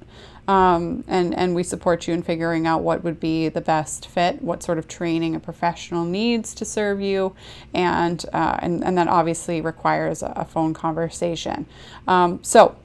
Um, 0.47 1.03
and 1.07 1.33
and 1.35 1.55
we 1.55 1.63
support 1.63 2.07
you 2.07 2.13
in 2.13 2.23
figuring 2.23 2.65
out 2.65 2.81
what 2.81 3.03
would 3.03 3.19
be 3.19 3.47
the 3.47 3.61
best 3.61 4.07
fit, 4.07 4.41
what 4.41 4.63
sort 4.63 4.79
of 4.79 4.87
training 4.87 5.35
a 5.35 5.39
professional 5.39 6.03
needs 6.03 6.53
to 6.55 6.65
serve 6.65 6.99
you, 6.99 7.35
and 7.73 8.25
uh, 8.33 8.57
and 8.59 8.83
and 8.83 8.97
that 8.97 9.07
obviously 9.07 9.61
requires 9.61 10.23
a, 10.23 10.45
phone 10.49 10.73
conversation. 10.73 11.67
Um, 12.07 12.43
so 12.43 12.75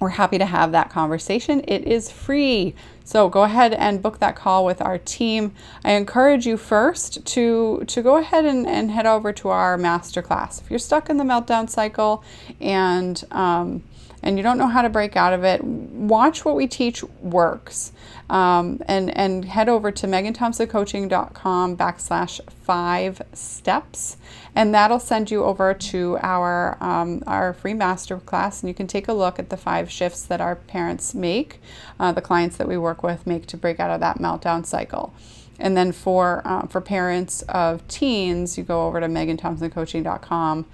we're 0.00 0.10
happy 0.10 0.38
to 0.38 0.46
have 0.46 0.72
that 0.72 0.90
conversation. 0.90 1.62
It 1.66 1.84
is 1.84 2.10
free. 2.10 2.74
So 3.04 3.28
go 3.28 3.44
ahead 3.44 3.72
and 3.72 4.02
book 4.02 4.18
that 4.18 4.36
call 4.36 4.64
with 4.64 4.82
our 4.82 4.98
team. 4.98 5.52
I 5.84 5.92
encourage 5.92 6.46
you 6.46 6.56
first 6.56 7.24
to, 7.26 7.84
to 7.86 8.02
go 8.02 8.16
ahead 8.16 8.44
and, 8.44 8.66
and 8.66 8.90
head 8.90 9.06
over 9.06 9.32
to 9.32 9.48
our 9.48 9.78
masterclass. 9.78 10.60
If 10.60 10.70
you're 10.70 10.78
stuck 10.78 11.08
in 11.08 11.16
the 11.16 11.24
meltdown 11.24 11.70
cycle 11.70 12.24
and 12.60 13.22
um, 13.30 13.82
and 14.22 14.36
you 14.36 14.42
don't 14.42 14.58
know 14.58 14.66
how 14.66 14.82
to 14.82 14.88
break 14.88 15.16
out 15.16 15.32
of 15.32 15.44
it, 15.44 15.62
watch 15.62 16.44
what 16.44 16.56
we 16.56 16.66
teach 16.66 17.02
works. 17.20 17.92
Um, 18.28 18.82
and, 18.86 19.16
and 19.16 19.44
head 19.44 19.68
over 19.68 19.92
to 19.92 20.06
meganthompsoncoaching.com 20.08 21.76
backslash 21.76 22.40
five 22.64 23.22
steps. 23.32 24.16
And 24.54 24.74
that'll 24.74 24.98
send 24.98 25.30
you 25.30 25.44
over 25.44 25.72
to 25.74 26.18
our, 26.22 26.76
um, 26.82 27.22
our 27.26 27.52
free 27.52 27.74
master 27.74 28.18
class. 28.18 28.62
And 28.62 28.68
you 28.68 28.74
can 28.74 28.88
take 28.88 29.06
a 29.06 29.12
look 29.12 29.38
at 29.38 29.50
the 29.50 29.56
five 29.56 29.88
shifts 29.88 30.22
that 30.22 30.40
our 30.40 30.56
parents 30.56 31.14
make, 31.14 31.60
uh, 32.00 32.10
the 32.10 32.20
clients 32.20 32.56
that 32.56 32.66
we 32.66 32.76
work 32.76 33.04
with 33.04 33.28
make 33.28 33.46
to 33.46 33.56
break 33.56 33.78
out 33.78 33.90
of 33.90 34.00
that 34.00 34.18
meltdown 34.18 34.66
cycle. 34.66 35.14
And 35.60 35.76
then 35.76 35.92
for, 35.92 36.42
uh, 36.44 36.66
for 36.66 36.80
parents 36.80 37.42
of 37.42 37.86
teens, 37.86 38.58
you 38.58 38.64
go 38.64 38.86
over 38.86 38.98
to 38.98 39.06
meganthompsoncoaching.com 39.06 40.66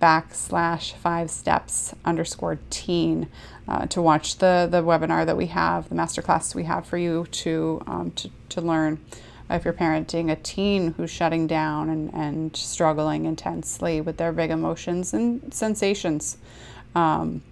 backslash 0.00 0.94
five 0.94 1.30
steps 1.30 1.94
underscore 2.04 2.58
teen 2.70 3.28
uh, 3.66 3.86
to 3.86 4.02
watch 4.02 4.38
the, 4.38 4.68
the 4.70 4.82
webinar 4.82 5.24
that 5.24 5.36
we 5.36 5.46
have, 5.46 5.88
the 5.88 5.94
masterclass 5.94 6.54
we 6.54 6.64
have 6.64 6.86
for 6.86 6.98
you 6.98 7.26
to, 7.30 7.82
um, 7.86 8.10
to, 8.12 8.30
to 8.50 8.60
learn 8.60 8.98
if 9.50 9.64
you're 9.64 9.74
parenting 9.74 10.30
a 10.30 10.36
teen 10.36 10.92
who's 10.94 11.10
shutting 11.10 11.46
down 11.46 11.88
and, 11.88 12.12
and 12.14 12.56
struggling 12.56 13.24
intensely 13.24 14.00
with 14.00 14.16
their 14.16 14.32
big 14.32 14.50
emotions 14.50 15.12
and 15.14 15.52
sensations 15.52 16.38
um, 16.94 17.42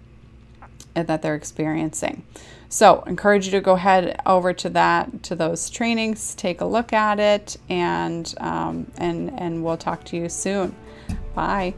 that 0.93 1.21
they're 1.21 1.35
experiencing. 1.35 2.25
So, 2.69 3.03
encourage 3.05 3.45
you 3.45 3.51
to 3.51 3.61
go 3.61 3.73
ahead 3.73 4.19
over 4.25 4.51
to 4.53 4.69
that 4.71 5.21
to 5.23 5.35
those 5.35 5.69
trainings, 5.69 6.33
take 6.33 6.61
a 6.61 6.65
look 6.65 6.91
at 6.91 7.19
it, 7.19 7.57
and 7.69 8.33
um, 8.39 8.91
and 8.97 9.31
and 9.39 9.63
we'll 9.63 9.77
talk 9.77 10.03
to 10.05 10.17
you 10.17 10.27
soon. 10.27 10.75
Bye. 11.35 11.75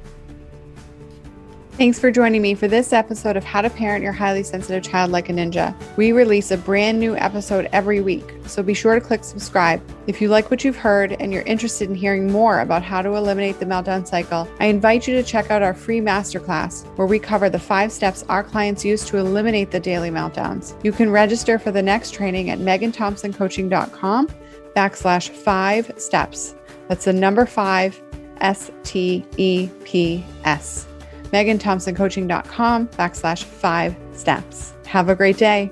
Thanks 1.77 1.99
for 1.99 2.09
joining 2.09 2.41
me 2.41 2.55
for 2.55 2.69
this 2.69 2.93
episode 2.93 3.35
of 3.35 3.43
How 3.43 3.61
to 3.61 3.69
Parent 3.69 4.01
Your 4.01 4.13
Highly 4.13 4.43
Sensitive 4.43 4.81
Child 4.81 5.11
Like 5.11 5.27
a 5.27 5.33
Ninja. 5.33 5.75
We 5.97 6.13
release 6.13 6.51
a 6.51 6.57
brand 6.57 7.01
new 7.01 7.17
episode 7.17 7.67
every 7.73 7.99
week, 7.99 8.23
so 8.45 8.63
be 8.63 8.73
sure 8.73 8.95
to 8.95 9.01
click 9.01 9.25
subscribe. 9.25 9.81
If 10.07 10.21
you 10.21 10.29
like 10.29 10.49
what 10.49 10.63
you've 10.63 10.77
heard 10.77 11.17
and 11.19 11.33
you're 11.33 11.41
interested 11.41 11.89
in 11.89 11.95
hearing 11.95 12.31
more 12.31 12.61
about 12.61 12.81
how 12.81 13.01
to 13.01 13.15
eliminate 13.15 13.59
the 13.59 13.65
meltdown 13.65 14.07
cycle, 14.07 14.47
I 14.61 14.67
invite 14.67 15.05
you 15.05 15.15
to 15.15 15.23
check 15.23 15.51
out 15.51 15.61
our 15.61 15.73
free 15.73 15.99
masterclass 15.99 16.85
where 16.95 17.07
we 17.07 17.19
cover 17.19 17.49
the 17.49 17.59
five 17.59 17.91
steps 17.91 18.23
our 18.29 18.41
clients 18.41 18.85
use 18.85 19.03
to 19.07 19.17
eliminate 19.17 19.71
the 19.71 19.79
daily 19.81 20.11
meltdowns. 20.11 20.81
You 20.81 20.93
can 20.93 21.11
register 21.11 21.59
for 21.59 21.71
the 21.71 21.83
next 21.83 22.13
training 22.13 22.51
at 22.51 22.59
meganthompsoncoaching.com 22.59 24.29
backslash 24.77 25.27
five 25.29 25.91
steps. 25.97 26.55
That's 26.87 27.03
the 27.03 27.11
number 27.11 27.45
five, 27.45 28.01
S 28.39 28.71
T 28.83 29.25
E 29.35 29.69
P 29.83 30.23
S 30.45 30.87
meganthompsoncoaching.com 31.35 32.87
backslash 32.99 33.43
five 33.43 33.95
steps. 34.13 34.73
Have 34.85 35.09
a 35.09 35.15
great 35.15 35.37
day. 35.37 35.71